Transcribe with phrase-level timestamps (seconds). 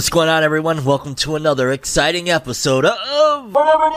[0.00, 0.82] What's going on, everyone?
[0.86, 3.90] Welcome to another exciting episode of Fornever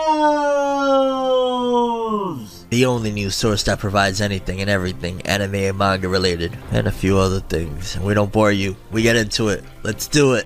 [2.41, 2.65] News!
[2.69, 6.91] The only news source that provides anything and everything anime and manga related, and a
[6.91, 7.97] few other things.
[8.01, 8.75] We don't bore you.
[8.91, 9.63] We get into it.
[9.83, 10.43] Let's do it.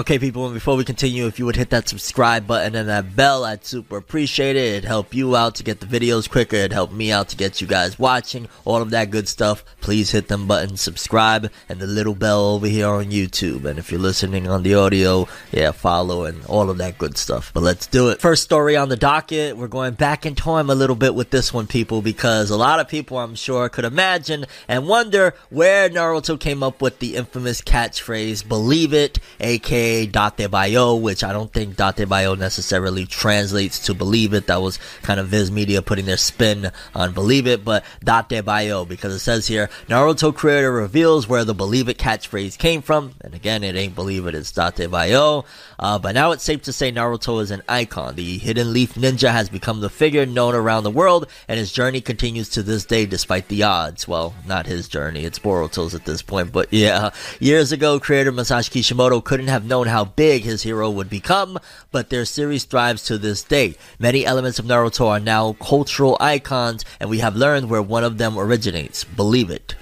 [0.00, 3.16] Okay, people, and before we continue, if you would hit that subscribe button and that
[3.16, 4.74] bell, I'd super appreciate it.
[4.74, 6.54] It'd help you out to get the videos quicker.
[6.54, 9.64] It'd help me out to get you guys watching, all of that good stuff.
[9.80, 13.64] Please hit them buttons, subscribe, and the little bell over here on YouTube.
[13.64, 17.50] And if you're listening on the audio, yeah, follow and all of that good stuff.
[17.52, 18.20] But let's do it.
[18.20, 19.56] First story on the docket.
[19.56, 22.78] We're going back in time a little bit with this one, people, because a lot
[22.78, 27.60] of people, I'm sure, could imagine and wonder where Naruto came up with the infamous
[27.60, 34.46] catchphrase, believe it, aka Bayo, which I don't think Dattebayo necessarily translates to believe it.
[34.46, 39.14] That was kind of Viz Media putting their spin on believe it, but Dattebayo, because
[39.14, 43.14] it says here, Naruto creator reveals where the believe it catchphrase came from.
[43.20, 45.44] And again, it ain't believe it, it's Dattebayo.
[45.78, 48.16] Uh, but now it's safe to say Naruto is an icon.
[48.16, 52.00] The Hidden Leaf Ninja has become the figure known around the world, and his journey
[52.00, 54.08] continues to this day despite the odds.
[54.08, 57.10] Well, not his journey, it's Boruto's at this point, but yeah.
[57.38, 61.58] Years ago, creator Masashi Kishimoto couldn't have known how big his hero would become,
[61.92, 63.76] but their series thrives to this day.
[63.98, 68.18] Many elements of Naruto are now cultural icons, and we have learned where one of
[68.18, 69.04] them originates.
[69.04, 69.74] Believe it.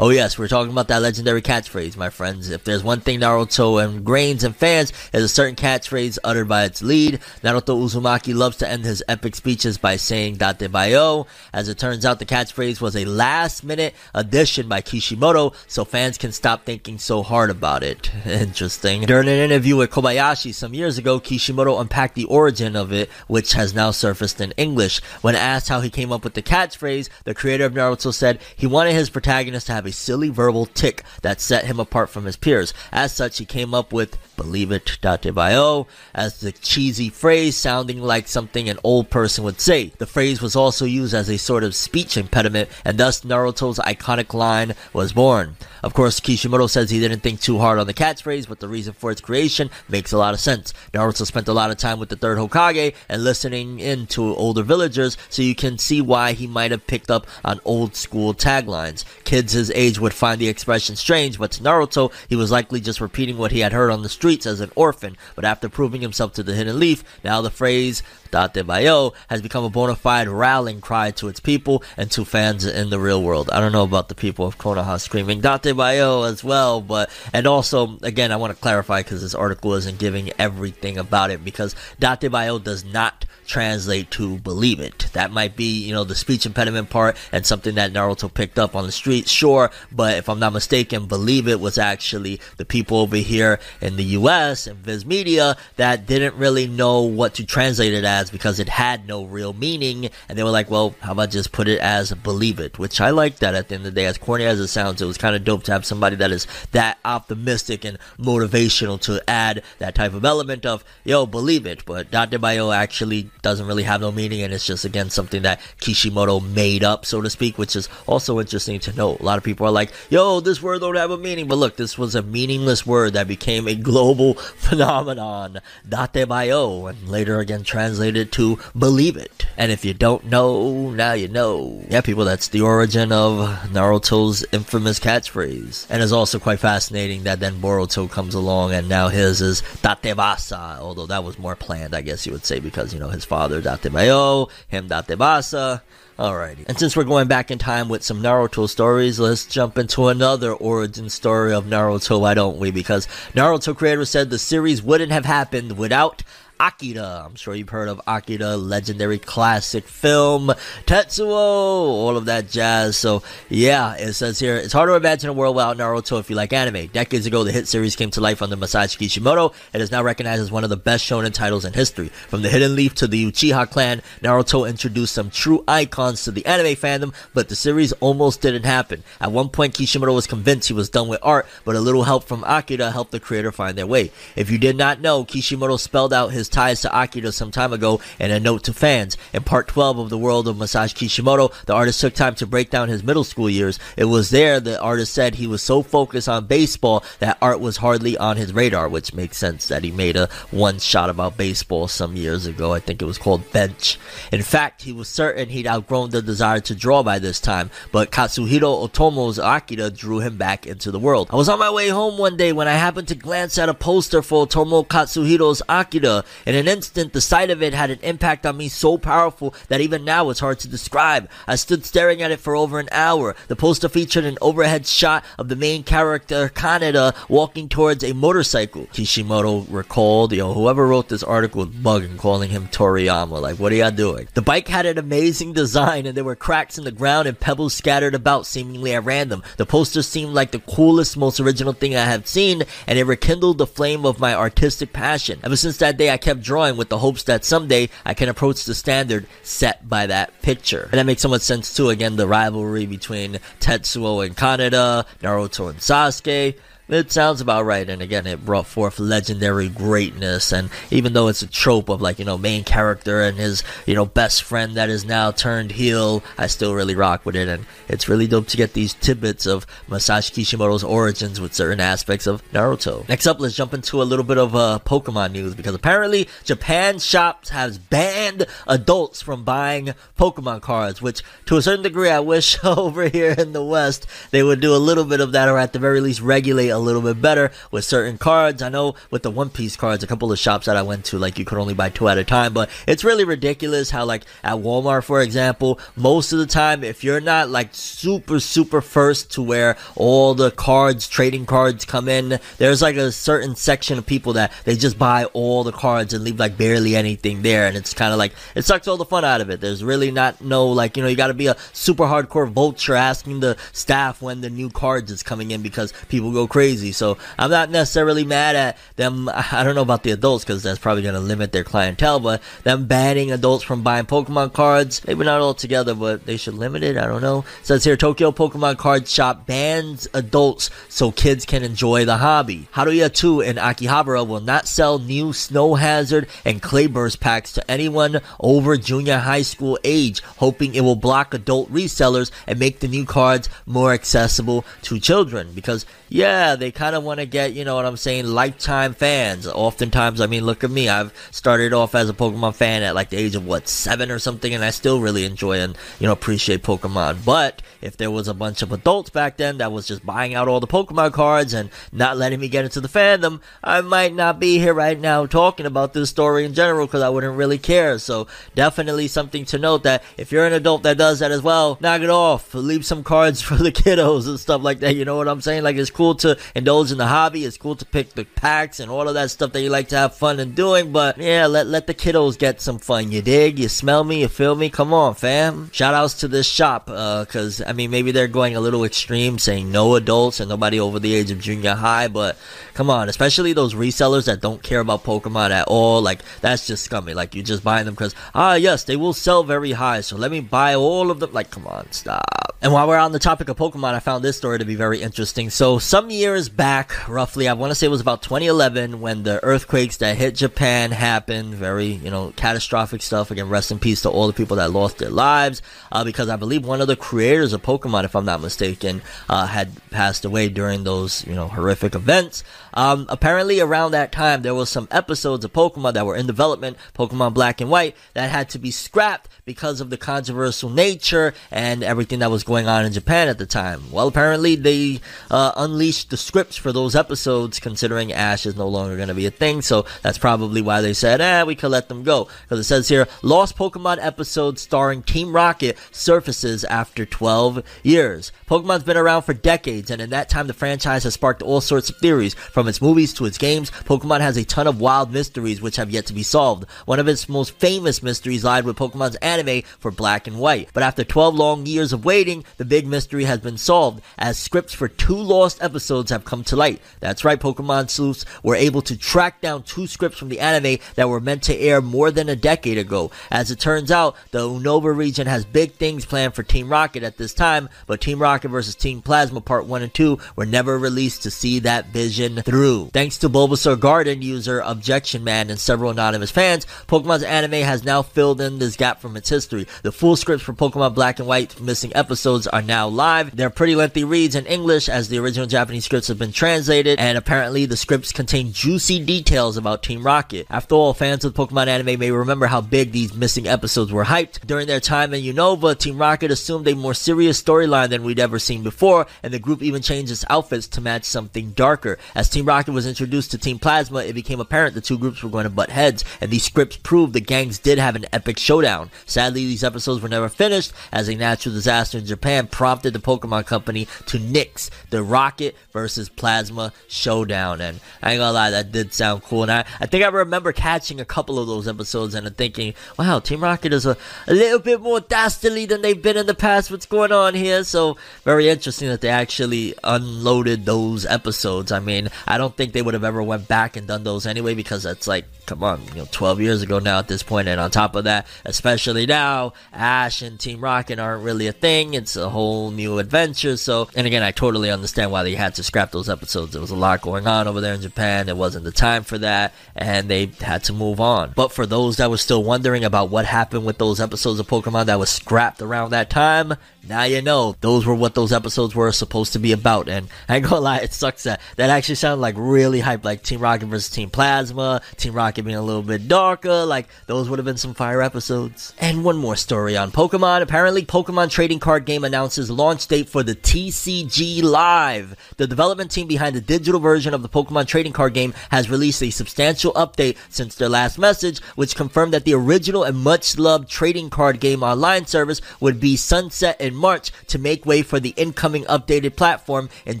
[0.00, 2.48] Oh yes, we're talking about that legendary catchphrase, my friends.
[2.48, 6.64] If there's one thing Naruto and ingrains in fans, is a certain catchphrase uttered by
[6.64, 7.20] its lead.
[7.42, 11.26] Naruto Uzumaki loves to end his epic speeches by saying Dattebayo.
[11.52, 16.18] As it turns out, the catchphrase was a last minute addition by Kishimoto, so fans
[16.18, 18.10] can stop thinking so hard about it.
[18.24, 19.02] Interesting.
[19.02, 23.54] During an interview with Kobayashi some years ago, Kishimoto unpacked the origin of it, which
[23.54, 25.02] has now surfaced in English.
[25.22, 28.66] When asked how he came up with the catchphrase, the creator of Naruto said he
[28.68, 32.36] wanted his protagonist to have a silly verbal tick that set him apart from his
[32.36, 32.74] peers.
[32.92, 38.28] As such, he came up with believe it, Bayo, as the cheesy phrase sounding like
[38.28, 39.92] something an old person would say.
[39.96, 44.34] The phrase was also used as a sort of speech impediment, and thus Naruto's iconic
[44.34, 45.56] line was born.
[45.82, 48.92] Of course, Kishimoto says he didn't think too hard on the catchphrase, but the reason
[48.92, 50.74] for its creation makes a lot of sense.
[50.92, 54.62] Naruto spent a lot of time with the third Hokage and listening in to older
[54.62, 59.04] villagers, so you can see why he might have picked up on old school taglines.
[59.24, 63.00] Kids his age would find the expression strange, but to Naruto, he was likely just
[63.00, 65.16] repeating what he had heard on the streets as an orphan.
[65.34, 69.70] But after proving himself to the Hidden Leaf, now the phrase Dattebayo has become a
[69.70, 73.50] bona fide rallying cry to its people and to fans in the real world.
[73.50, 77.98] I don't know about the people of Konoha screaming Dattebayo as well, but, and also,
[78.02, 82.62] again, I want to clarify because this article isn't giving everything about it because Dattebayo
[82.62, 85.08] does not translate to believe it.
[85.12, 88.74] That might be, you know, the speech impediment part and something that Naruto picked up
[88.74, 92.98] on the street, sure, but if I'm not mistaken, believe it was actually the people
[92.98, 97.94] over here in the US and Viz Media that didn't really know what to translate
[97.94, 101.30] it as because it had no real meaning and they were like, well, how about
[101.30, 104.00] just put it as believe it, which I like that at the end of the
[104.00, 104.06] day.
[104.06, 106.46] As corny as it sounds, it was kind of dope to have somebody that is
[106.72, 112.10] that optimistic and motivational to add that type of element of, yo, believe it, but
[112.10, 116.82] Dattebayo actually doesn't really have no meaning and it's just again something that Kishimoto made
[116.82, 119.20] up so to speak which is also interesting to note.
[119.20, 121.48] A lot of people are like yo this word don't have a meaning.
[121.48, 125.60] But look this was a meaningless word that became a global phenomenon.
[125.88, 131.28] Dattebayo and later again translated to believe it and if you don't know now you
[131.28, 137.24] know yeah people that's the origin of Naruto's infamous catchphrase and it's also quite fascinating
[137.24, 141.94] that then Boruto comes along and now his is Dattebasa although that was more planned
[141.94, 145.82] I guess you would say because you know his father Dattebayo, him Dattebasa.
[146.18, 146.66] Alrighty.
[146.66, 150.54] And since we're going back in time with some Naruto stories, let's jump into another
[150.54, 152.70] origin story of Naruto, why don't we?
[152.70, 156.22] Because Naruto creator said the series wouldn't have happened without
[156.58, 157.24] Akira.
[157.26, 160.52] I'm sure you've heard of Akira, legendary classic film,
[160.86, 162.96] Tetsuo, all of that jazz.
[162.96, 166.36] So, yeah, it says here, it's hard to imagine a world without Naruto if you
[166.36, 166.86] like anime.
[166.88, 170.42] Decades ago, the hit series came to life under Masashi Kishimoto and is now recognized
[170.42, 172.08] as one of the best shonen titles in history.
[172.08, 176.46] From the Hidden Leaf to the Uchiha clan, Naruto introduced some true icons to the
[176.46, 179.02] anime fandom, but the series almost didn't happen.
[179.20, 182.24] At one point, Kishimoto was convinced he was done with art, but a little help
[182.24, 184.10] from Akira helped the creator find their way.
[184.34, 187.72] If you did not know, Kishimoto spelled out his his ties to Akira some time
[187.72, 189.16] ago in a note to fans.
[189.32, 192.70] In part 12 of The World of Masashi Kishimoto, the artist took time to break
[192.70, 193.78] down his middle school years.
[193.96, 197.78] It was there the artist said he was so focused on baseball that art was
[197.78, 201.88] hardly on his radar, which makes sense that he made a one shot about baseball
[201.88, 202.72] some years ago.
[202.72, 203.98] I think it was called Bench.
[204.30, 208.12] In fact, he was certain he'd outgrown the desire to draw by this time, but
[208.12, 211.28] Katsuhiro Otomo's Akira drew him back into the world.
[211.32, 213.74] I was on my way home one day when I happened to glance at a
[213.74, 216.24] poster for Otomo Katsuhiro's Akira.
[216.44, 219.80] In an instant, the sight of it had an impact on me so powerful that
[219.80, 221.28] even now it's hard to describe.
[221.46, 223.34] I stood staring at it for over an hour.
[223.48, 228.86] The poster featured an overhead shot of the main character Kaneda walking towards a motorcycle.
[228.92, 233.40] Kishimoto recalled, you know, whoever wrote this article was bugging, calling him Toriyama.
[233.40, 234.28] Like, what are y'all doing?
[234.34, 237.74] The bike had an amazing design, and there were cracks in the ground and pebbles
[237.74, 239.42] scattered about seemingly at random.
[239.56, 243.58] The poster seemed like the coolest, most original thing I have seen, and it rekindled
[243.58, 245.40] the flame of my artistic passion.
[245.42, 248.64] Ever since that day, I kept drawing with the hopes that someday I can approach
[248.64, 250.88] the standard set by that picture.
[250.90, 251.88] And that makes so much sense too.
[251.88, 256.56] Again, the rivalry between Tetsuo and Kaneda, Naruto and Sasuke.
[256.88, 260.52] It sounds about right, and again, it brought forth legendary greatness.
[260.52, 263.94] And even though it's a trope of like you know main character and his you
[263.94, 267.66] know best friend that is now turned heel, I still really rock with it, and
[267.88, 272.48] it's really dope to get these tidbits of Masashi Kishimoto's origins with certain aspects of
[272.52, 273.08] Naruto.
[273.08, 277.00] Next up, let's jump into a little bit of uh, Pokemon news because apparently Japan
[277.00, 282.56] shops has banned adults from buying Pokemon cards, which to a certain degree I wish
[282.64, 285.72] over here in the West they would do a little bit of that, or at
[285.72, 288.62] the very least regulate a little bit better with certain cards.
[288.62, 291.18] I know with the One Piece cards, a couple of shops that I went to,
[291.18, 294.24] like you could only buy two at a time, but it's really ridiculous how, like,
[294.44, 299.32] at Walmart, for example, most of the time, if you're not like super, super first
[299.32, 304.06] to where all the cards, trading cards come in, there's like a certain section of
[304.06, 307.66] people that they just buy all the cards and leave like barely anything there.
[307.66, 309.60] And it's kind of like, it sucks all the fun out of it.
[309.60, 312.94] There's really not no, like, you know, you got to be a super hardcore vulture
[312.94, 316.90] asking the staff when the new cards is coming in because people go crazy crazy.
[316.90, 319.28] So I'm not necessarily mad at them.
[319.32, 322.42] I don't know about the adults because that's probably going to limit their clientele, but
[322.64, 326.82] them banning adults from buying Pokemon cards, maybe not all together, but they should limit
[326.82, 326.96] it.
[326.96, 327.44] I don't know.
[327.60, 332.66] It says here Tokyo Pokemon Card Shop bans adults so kids can enjoy the hobby.
[332.74, 338.20] Haruya 2 and Akihabara will not sell new Snow Hazard and Clayburst packs to anyone
[338.40, 343.04] over junior high school age, hoping it will block adult resellers and make the new
[343.04, 345.52] cards more accessible to children.
[345.54, 349.46] Because, yeah, they kind of want to get, you know what I'm saying, lifetime fans.
[349.46, 350.88] Oftentimes, I mean, look at me.
[350.88, 354.18] I've started off as a Pokemon fan at like the age of what, seven or
[354.18, 357.24] something, and I still really enjoy and, you know, appreciate Pokemon.
[357.24, 360.48] But if there was a bunch of adults back then that was just buying out
[360.48, 364.40] all the Pokemon cards and not letting me get into the fandom, I might not
[364.40, 367.98] be here right now talking about this story in general because I wouldn't really care.
[367.98, 371.78] So, definitely something to note that if you're an adult that does that as well,
[371.80, 372.54] knock it off.
[372.54, 374.96] Leave some cards for the kiddos and stuff like that.
[374.96, 375.62] You know what I'm saying?
[375.62, 377.44] Like, it's cool to indulge in the hobby.
[377.44, 379.96] It's cool to pick the packs and all of that stuff that you like to
[379.96, 380.92] have fun and doing.
[380.92, 383.12] But yeah, let let the kiddos get some fun.
[383.12, 383.58] You dig?
[383.58, 384.20] You smell me?
[384.20, 384.70] You feel me?
[384.70, 385.70] Come on, fam.
[385.72, 389.38] Shout outs to this shop, uh, cause I mean maybe they're going a little extreme,
[389.38, 392.08] saying no adults and nobody over the age of junior high.
[392.08, 392.36] But
[392.74, 396.02] come on, especially those resellers that don't care about Pokemon at all.
[396.02, 397.14] Like that's just scummy.
[397.14, 400.00] Like you're just buying them because ah yes, they will sell very high.
[400.02, 401.32] So let me buy all of them.
[401.32, 402.46] Like come on, stop.
[402.62, 405.00] And while we're on the topic of Pokemon, I found this story to be very
[405.00, 405.50] interesting.
[405.50, 409.42] So some years back, roughly, I want to say it was about 2011 when the
[409.42, 411.54] earthquakes that hit Japan happened.
[411.54, 413.30] Very, you know, catastrophic stuff.
[413.30, 415.62] Again, rest in peace to all the people that lost their lives.
[415.90, 419.46] Uh, because I believe one of the creators of Pokemon, if I'm not mistaken, uh,
[419.46, 422.44] had passed away during those, you know, horrific events.
[422.74, 426.76] Um, apparently, around that time, there was some episodes of Pokemon that were in development,
[426.94, 431.82] Pokemon Black and White, that had to be scrapped because of the controversial nature and
[431.82, 433.90] everything that was going on in Japan at the time.
[433.90, 435.00] Well, apparently, they
[435.30, 439.26] uh, unleashed the scripts for those episodes, considering Ash is no longer going to be
[439.26, 439.62] a thing.
[439.62, 442.28] So that's probably why they said, eh, we could let them go.
[442.42, 448.32] Because it says here, Lost Pokemon episode starring Team Rocket surfaces after 12 years.
[448.46, 451.90] Pokemon's been around for decades, and in that time, the franchise has sparked all sorts
[451.90, 452.34] of theories.
[452.34, 455.90] From its movies to its games, Pokemon has a ton of wild mysteries which have
[455.90, 456.68] yet to be solved.
[456.84, 460.70] One of its most famous mysteries lied with Pokemon's anime for Black and White.
[460.72, 464.72] But after 12 long years of waiting, the big mystery has been solved, as scripts
[464.72, 466.80] for two lost episodes episodes have come to light.
[467.00, 471.08] That's right, Pokemon sleuths were able to track down two scripts from the anime that
[471.08, 473.10] were meant to air more than a decade ago.
[473.30, 477.16] As it turns out, the Unova region has big things planned for Team Rocket at
[477.16, 481.22] this time, but Team Rocket versus Team Plasma Part 1 and 2 were never released
[481.22, 482.90] to see that vision through.
[482.92, 488.02] Thanks to Bulbasaur Garden user Objection Man and several anonymous fans, Pokemon's anime has now
[488.02, 489.66] filled in this gap from its history.
[489.82, 493.34] The full scripts for Pokemon Black and White missing episodes are now live.
[493.34, 497.16] They're pretty lengthy reads in English as the original Japanese scripts have been translated, and
[497.16, 500.46] apparently the scripts contain juicy details about Team Rocket.
[500.50, 504.04] After all, fans of the Pokemon anime may remember how big these missing episodes were
[504.04, 504.46] hyped.
[504.46, 508.38] During their time in Unova, Team Rocket assumed a more serious storyline than we'd ever
[508.38, 511.96] seen before, and the group even changed its outfits to match something darker.
[512.14, 515.30] As Team Rocket was introduced to Team Plasma, it became apparent the two groups were
[515.30, 518.90] going to butt heads, and these scripts proved the gangs did have an epic showdown.
[519.06, 523.46] Sadly, these episodes were never finished, as a natural disaster in Japan prompted the Pokemon
[523.46, 525.85] Company to nix the Rocket versus
[526.16, 527.60] Plasma showdown.
[527.60, 529.42] And I ain't gonna lie, that did sound cool.
[529.42, 533.18] And I, I think I remember catching a couple of those episodes and thinking, wow,
[533.18, 536.70] Team Rocket is a, a little bit more dastardly than they've been in the past.
[536.70, 537.64] What's going on here?
[537.64, 541.72] So, very interesting that they actually unloaded those episodes.
[541.72, 544.54] I mean, I don't think they would have ever went back and done those anyway
[544.54, 547.48] because that's like, come on, you know, 12 years ago now at this point.
[547.48, 551.94] And on top of that, especially now, Ash and Team Rocket aren't really a thing.
[551.94, 553.56] It's a whole new adventure.
[553.56, 556.52] So, and again, I totally understand why they had to those episodes.
[556.52, 558.28] There was a lot going on over there in Japan.
[558.28, 561.32] It wasn't the time for that, and they had to move on.
[561.34, 564.86] But for those that were still wondering about what happened with those episodes of Pokemon
[564.86, 566.54] that was scrapped around that time,
[566.88, 569.88] now you know those were what those episodes were supposed to be about.
[569.88, 573.22] And I ain't gonna lie, it sucks that that actually sounded like really hype, like
[573.22, 576.64] Team Rocket versus Team Plasma, Team Rocket being a little bit darker.
[576.64, 578.74] Like those would have been some fire episodes.
[578.78, 580.42] And one more story on Pokemon.
[580.42, 585.16] Apparently, Pokemon trading card game announces launch date for the TCG Live.
[585.36, 589.02] The development team behind the digital version of the Pokemon trading card game has released
[589.02, 593.68] a substantial update since their last message, which confirmed that the original and much loved
[593.68, 598.14] trading card game online service would be sunset in March to make way for the
[598.16, 600.00] incoming updated platform and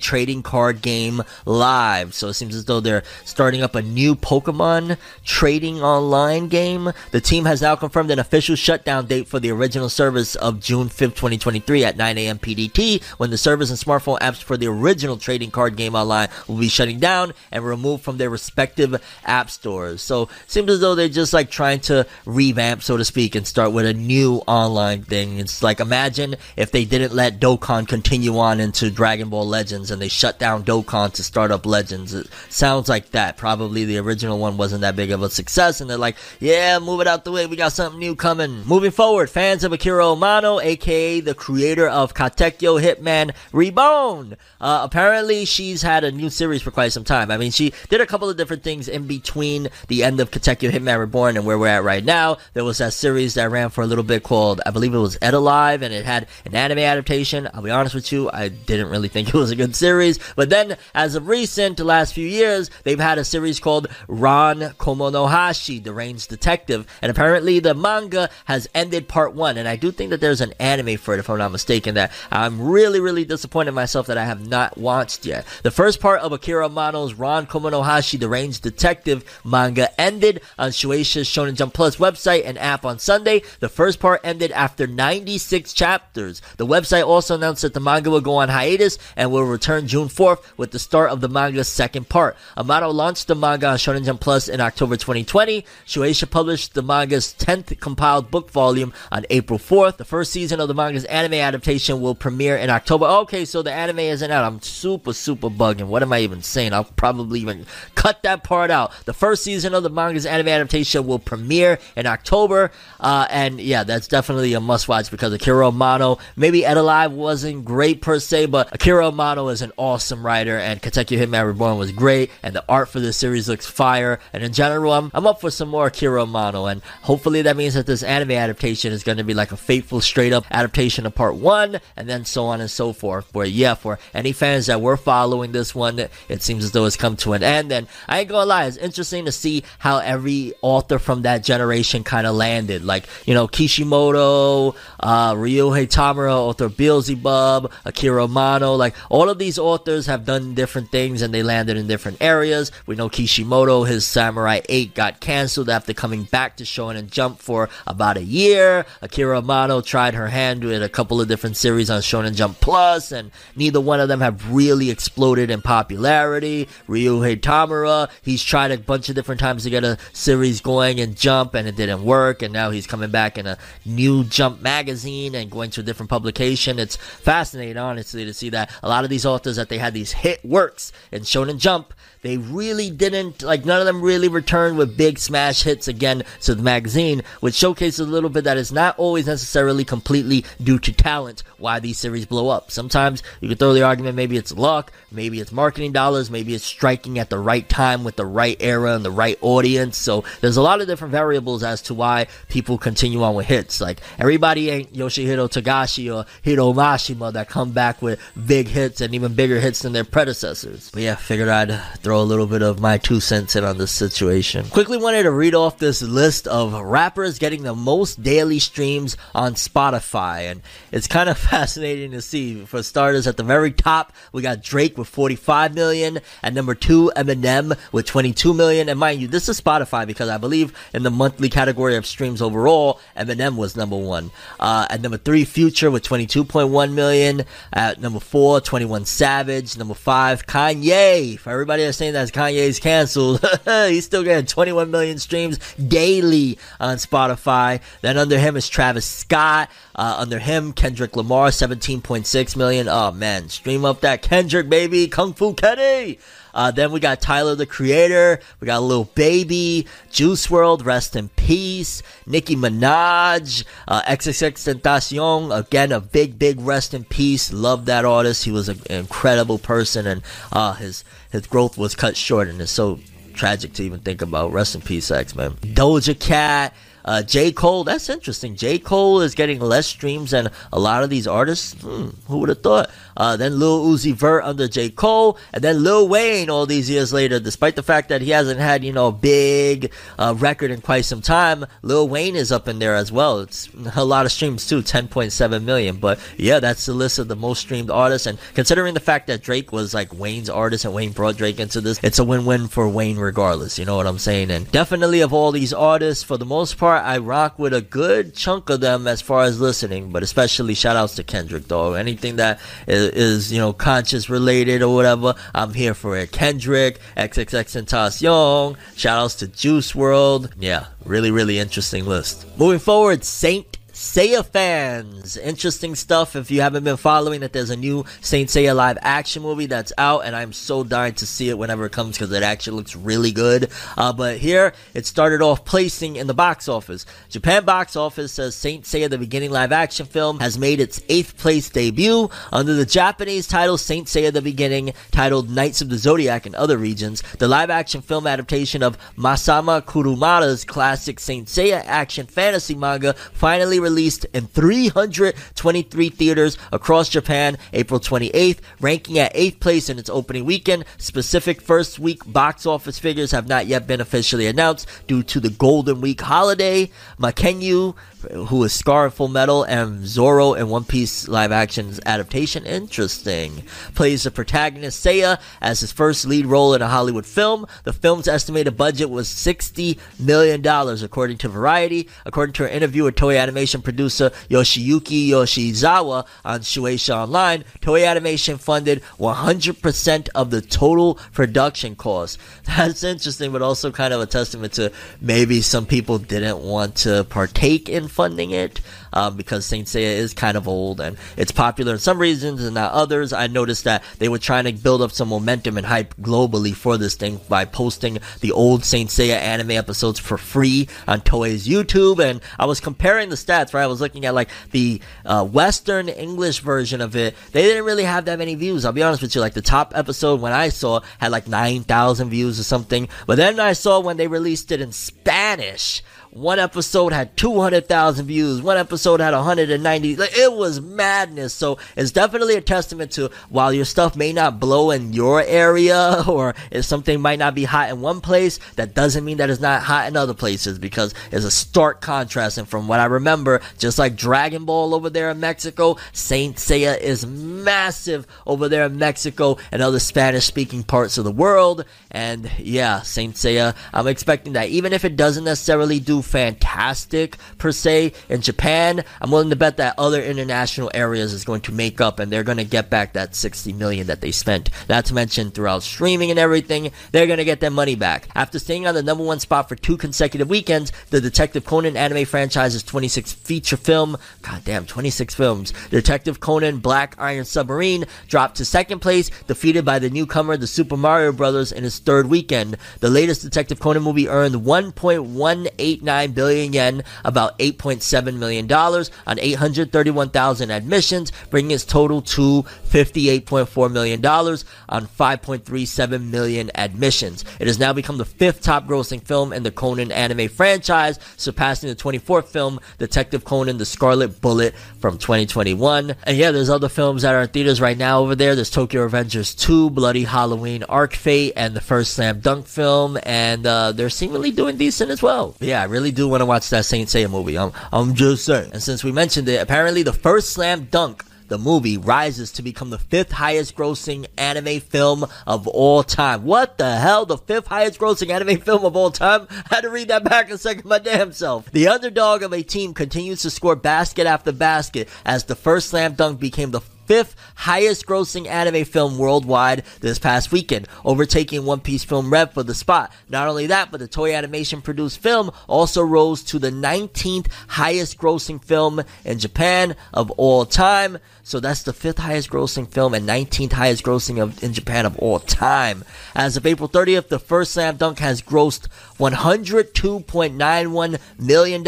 [0.00, 2.14] trading card game live.
[2.14, 6.92] So it seems as though they're starting up a new Pokemon trading online game.
[7.10, 10.88] The team has now confirmed an official shutdown date for the original service of June
[10.88, 12.38] 5th, 2023 at 9 a.m.
[12.38, 16.58] PDT when the service and smartphone apps for the original trading card game online will
[16.58, 20.02] be shutting down and removed from their respective app stores.
[20.02, 23.72] So seems as though they're just like trying to revamp, so to speak, and start
[23.72, 25.38] with a new online thing.
[25.38, 30.00] It's like imagine if they didn't let Dokkan continue on into Dragon Ball Legends and
[30.00, 32.14] they shut down Dokkan to start up Legends.
[32.14, 33.36] It sounds like that.
[33.36, 37.00] Probably the original one wasn't that big of a success, and they're like, yeah, move
[37.00, 37.46] it out the way.
[37.46, 38.64] We got something new coming.
[38.66, 44.36] Moving forward, fans of Akira Amano, aka the creator of Katekyo Hitman Reborn.
[44.60, 47.30] Uh, apparently, she's had a new series for quite some time.
[47.30, 50.70] I mean, she did a couple of different things in between the end of Katekyo
[50.70, 52.38] Hitman Reborn and where we're at right now.
[52.54, 55.18] There was that series that ran for a little bit called, I believe it was
[55.18, 57.48] elDLIVE, and it had an anime adaptation.
[57.52, 60.18] I'll be honest with you, I didn't really think it was a good series.
[60.34, 64.60] But then, as of recent, the last few years, they've had a series called Ron
[64.78, 69.58] Kamonohashi, The Range Detective, and apparently the manga has ended part one.
[69.58, 72.12] And I do think that there's an anime for it, if I'm not mistaken, that
[72.30, 75.46] I'm really, really disappointed in myself that I have not watched yet.
[75.62, 81.28] The first part of Akira Amano's Ron Kamonohashi, The Range Detective manga ended on Shueisha's
[81.28, 83.42] Shonen Jump Plus website and app on Sunday.
[83.60, 86.40] The first part ended after 96 chapters.
[86.56, 90.08] The website also announced that the manga will go on hiatus and will return June
[90.08, 92.36] 4th with the start of the manga's second part.
[92.56, 95.64] Amano launched the manga on Shonen Jump Plus in October 2020.
[95.86, 99.96] Shueisha published the manga's 10th compiled book volume on April 4th.
[99.96, 103.06] The first season of the manga's anime adaptation will premiere in October.
[103.06, 104.44] Okay, so the anime isn't out.
[104.44, 105.86] I'm super, super bugging.
[105.86, 106.72] What am I even saying?
[106.72, 108.92] I'll probably even cut that part out.
[109.04, 112.70] The first season of the manga's anime adaptation will premiere in October.
[113.00, 118.00] Uh, and yeah, that's definitely a must watch because Akira Amano, maybe elDLIVE wasn't great
[118.00, 122.30] per se, but Akira Amano is an awesome writer and Katekyo Hitman Reborn was great
[122.42, 124.18] and the art for this series looks fire.
[124.32, 127.74] And in general, I'm, I'm up for some more Akira Amano and hopefully that means
[127.74, 131.14] that this anime adaptation is going to be like a faithful straight up adaptation of
[131.14, 133.28] part one and then so on and so forth.
[133.32, 136.96] But yeah, for any fans that were following this one, it seems as though it's
[136.96, 137.72] come to an end.
[137.72, 142.04] And I ain't gonna lie, it's interesting to see how every author from that generation
[142.04, 142.84] kind of landed.
[142.84, 145.88] Like, you know, Kishimoto, uh, Ryuhei
[146.24, 148.76] Author Beelzebub, Akira Amano.
[148.76, 152.72] Like all of these authors have done different things and they landed in different areas.
[152.86, 157.68] We know Kishimoto, his Samurai 8 got canceled after coming back to Shonen Jump for
[157.86, 158.86] about a year.
[159.02, 163.12] Akira Amano tried her hand with a couple of different series on Shonen Jump Plus,
[163.12, 166.68] and neither one of them have really exploded in popularity.
[166.88, 171.14] Ryuhei Tamura, he's tried a bunch of different times to get a series going in
[171.14, 175.34] Jump, and it didn't work, and now he's coming back in a new Jump magazine
[175.34, 176.78] and going to a different publication.
[176.78, 180.12] It's fascinating, honestly, to see that a lot of these authors that they had these
[180.12, 181.92] hit works in Shonen Jump
[182.26, 186.56] they really didn't, like, none of them really returned with big smash hits again to
[186.56, 190.92] the magazine, which showcases a little bit that it's not always necessarily completely due to
[190.92, 192.72] talent why these series blow up.
[192.72, 196.64] Sometimes you could throw the argument maybe it's luck, maybe it's marketing dollars, maybe it's
[196.64, 199.96] striking at the right time with the right era and the right audience.
[199.96, 203.80] So there's a lot of different variables as to why people continue on with hits.
[203.80, 205.48] Like, everybody ain't Yoshihiro
[205.96, 209.92] Togashi or Hiro Mashima that come back with big hits and even bigger hits than
[209.92, 210.90] their predecessors.
[210.90, 213.78] But yeah, figured I'd throw throw a little bit of my two cents in on
[213.78, 214.64] this situation.
[214.66, 219.54] Quickly wanted to read off this list of rappers getting the most daily streams on
[219.54, 220.62] Spotify, and
[220.92, 222.64] it's kind of fascinating to see.
[222.64, 226.20] For starters, at the very top, we got Drake with 45 million.
[226.42, 228.88] At number two, Eminem with 22 million.
[228.88, 232.40] And mind you, this is Spotify because I believe in the monthly category of streams
[232.40, 234.30] overall, Eminem was number one.
[234.58, 237.42] Uh, at number three, Future with 22.1 million.
[237.72, 239.76] At number four, 21 Savage.
[239.76, 241.38] Number five, Kanye.
[241.38, 243.44] For everybody that's saying saying that Kanye's canceled.
[243.88, 247.80] He's still getting 21 million streams daily on Spotify.
[248.00, 249.70] Then under him is Travis Scott.
[249.94, 252.88] Uh, under him, Kendrick Lamar, 17.6 million.
[252.88, 255.08] Oh man, stream up that Kendrick, baby.
[255.08, 256.18] Kung Fu Kenny.
[256.56, 258.40] Uh, then we got Tyler the Creator.
[258.60, 262.02] We got Lil Baby, Juice WRLD, rest in peace.
[262.24, 265.54] Nicki Minaj, uh, XXXTentacion.
[265.54, 267.52] Again, a big, big rest in peace.
[267.52, 268.44] Love that artist.
[268.44, 272.72] He was an incredible person, and uh, his his growth was cut short, and it's
[272.72, 273.00] so
[273.34, 274.50] tragic to even think about.
[274.50, 275.52] Rest in peace, X Man.
[275.56, 276.74] Doja Cat.
[277.06, 277.52] Uh, J.
[277.52, 278.56] Cole, that's interesting.
[278.56, 278.78] J.
[278.78, 281.74] Cole is getting less streams than a lot of these artists.
[281.80, 282.90] Hmm, who would have thought?
[283.16, 284.90] Uh, then Lil Uzi Vert under J.
[284.90, 288.60] Cole, and then Lil Wayne all these years later, despite the fact that he hasn't
[288.60, 292.68] had, you know, a big uh, record in quite some time, Lil Wayne is up
[292.68, 293.40] in there as well.
[293.40, 295.96] It's a lot of streams too, 10.7 million.
[295.96, 298.26] But yeah, that's the list of the most streamed artists.
[298.26, 301.80] And considering the fact that Drake was like Wayne's artist and Wayne brought Drake into
[301.80, 303.78] this, it's a win win for Wayne regardless.
[303.78, 304.50] You know what I'm saying?
[304.50, 308.34] And definitely of all these artists, for the most part, I rock with a good
[308.34, 311.94] chunk of them as far as listening, but especially shout outs to Kendrick, though.
[311.94, 316.32] Anything that is is, you know, conscious related or whatever, I'm here for it.
[316.32, 320.52] Kendrick, XXX shout outs to Juice WRLD.
[320.58, 322.46] Yeah, really, really interesting list.
[322.58, 326.36] Moving forward, Saint Seiya fans, interesting stuff.
[326.36, 329.90] If you haven't been following that, there's a new Saint Seiya live action movie that's
[329.96, 332.94] out, and I'm so dying to see it whenever it comes because it actually looks
[332.94, 333.70] really good.
[333.96, 337.06] Uh, but here, it started off placing in the box office.
[337.30, 341.38] Japan box office says Saint Seiya, the beginning live action film, has made its eighth
[341.38, 346.46] place debut under the Japanese title Saint Seiya, the beginning, titled Knights of the Zodiac
[346.46, 347.22] in other regions.
[347.38, 353.85] The live action film adaptation of Masami Kurumada's classic Saint Seiya action fantasy manga finally
[353.86, 360.44] released in 323 theaters across Japan April 28th, ranking at 8th place in its opening
[360.44, 360.84] weekend.
[360.98, 365.50] Specific first week box office figures have not yet been officially announced due to the
[365.50, 366.90] Golden Week holiday.
[367.20, 367.94] Mackenyu
[368.32, 372.64] who is Scar Full Metal and Zoro in One Piece live action adaptation.
[372.64, 373.62] Interesting.
[373.94, 377.66] Plays the protagonist Seiya as his first lead role in a Hollywood film.
[377.84, 380.66] The film's estimated budget was $60 million,
[381.04, 382.08] according to Variety.
[382.24, 388.58] According to an interview with Toei Animation producer Yoshiyuki Yoshizawa on Shueisha Online, Toei Animation
[388.58, 392.38] funded 100% of the total production cost.
[392.64, 397.24] That's interesting, but also kind of a testament to maybe some people didn't want to
[397.24, 398.80] partake in funding it
[399.12, 402.74] um, because Saint Seiya is kind of old and it's popular in some regions and
[402.74, 403.34] not others.
[403.34, 406.96] I noticed that they were trying to build up some momentum and hype globally for
[406.96, 412.18] this thing by posting the old Saint Seiya anime episodes for free on Toei's YouTube.
[412.18, 413.82] And I was comparing the stats, right?
[413.82, 417.34] I was looking at like the uh, Western English version of it.
[417.52, 418.86] They didn't really have that many views.
[418.86, 419.42] I'll be honest with you.
[419.42, 423.08] Like the top episode when I saw had like 9,000 views or something.
[423.26, 426.02] But then I saw when they released it in Spanish
[426.36, 428.60] One episode had 200,000 views.
[428.60, 430.16] One episode had 190.
[430.16, 431.54] Like, it was madness.
[431.54, 436.24] So it's definitely a testament to while your stuff may not blow in your area
[436.28, 439.62] or if something might not be hot in one place, that doesn't mean that it's
[439.62, 442.58] not hot in other places because it's a stark contrast.
[442.58, 447.00] And from what I remember, just like Dragon Ball over there in Mexico, Saint Seiya
[447.00, 451.86] is massive over there in Mexico and other Spanish speaking parts of the world.
[452.10, 454.68] And yeah, Saint Seiya, I'm expecting that.
[454.68, 459.78] Even if it doesn't necessarily do fantastic per se in Japan, I'm willing to bet
[459.78, 463.12] that other international areas is going to make up and they're going to get back
[463.12, 464.70] that 60 million that they spent.
[464.86, 466.90] That's mentioned throughout streaming and everything.
[467.12, 468.28] They're going to get their money back.
[468.34, 472.24] After staying on the number one spot for two consecutive weekends, the Detective Conan anime
[472.24, 479.00] franchise's 26th feature film, goddamn, 26 films, Detective Conan Black Iron Submarine, dropped to second
[479.00, 482.76] place, defeated by the newcomer, the Super Mario Brothers, in its third weekend.
[483.00, 490.70] The latest Detective Conan movie earned 1.189 billion yen, about 8.7 million dollars, on 831,000
[490.70, 497.44] admissions, bringing its total to 58.4 million dollars on 5.37 million admissions.
[497.60, 501.96] It has now become the fifth top-grossing film in the Conan anime franchise, surpassing the
[501.96, 506.16] 24th film, Detective Conan: The Scarlet Bullet, from 2021.
[506.24, 508.54] And yeah, there's other films that are in theaters right now over there.
[508.54, 513.66] There's Tokyo Revengers 2, Bloody Halloween, Arc Fate, and the first Slam Dunk film, and
[513.66, 515.54] uh, they're seemingly doing decent as well.
[515.58, 517.58] But yeah, really do want to watch that Saint Seiya movie.
[517.58, 518.70] I'm, I'm just saying.
[518.72, 522.90] And since we mentioned it, apparently the first Slam Dunk the movie rises to become
[522.90, 526.44] the fifth highest grossing anime film of all time.
[526.44, 527.26] What the hell?
[527.26, 529.46] The fifth highest grossing anime film of all time?
[529.70, 531.70] I had to read that back a second my damn self.
[531.70, 536.14] The underdog of a team continues to score basket after basket as the first slam
[536.14, 542.04] dunk became the fifth highest grossing anime film worldwide this past weekend, overtaking One Piece
[542.04, 543.12] Film Red for the spot.
[543.28, 548.18] Not only that, but the Toei Animation produced film also rose to the 19th highest
[548.18, 551.18] grossing film in Japan of all time.
[551.46, 555.16] So that's the fifth highest grossing film and 19th highest grossing of, in Japan of
[555.20, 556.04] all time.
[556.34, 558.88] As of April 30th, the first slam dunk has grossed
[559.20, 561.84] $102.91 million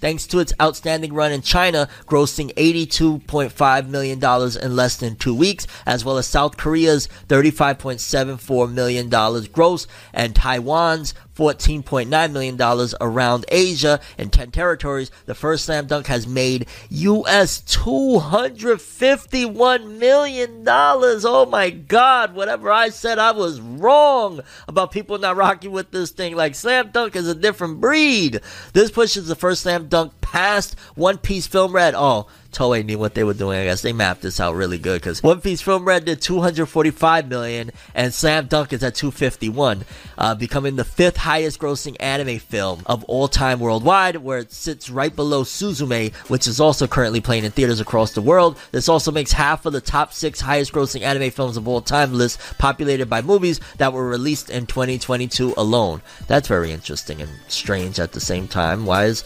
[0.00, 4.18] thanks to its outstanding run in China, grossing $82.5 million
[4.62, 9.10] in less than two weeks, as well as South Korea's $35.74 million
[9.52, 12.60] gross and Taiwan's $14.9 million
[13.00, 15.10] around Asia in 10 territories.
[15.26, 20.64] The first slam dunk has made US $251 million.
[20.66, 22.34] Oh my God.
[22.34, 26.34] Whatever I said, I was wrong about people not rocking with this thing.
[26.34, 28.40] Like slam dunk is a different breed.
[28.72, 31.94] This pushes the first slam dunk past One Piece Film Red.
[31.96, 33.60] Oh, Toei knew what they were doing.
[33.60, 37.28] I guess they mapped this out really good because One Piece Film Red did 245
[37.28, 39.84] million and Slam Dunk is at 251,
[40.16, 44.88] uh, becoming the fifth highest grossing anime film of all time worldwide, where it sits
[44.88, 48.56] right below Suzume, which is also currently playing in theaters across the world.
[48.72, 52.14] This also makes half of the top six highest grossing anime films of all time
[52.14, 56.00] list populated by movies that were released in 2022 alone.
[56.26, 58.86] That's very interesting and strange at the same time.
[58.86, 59.24] Why is,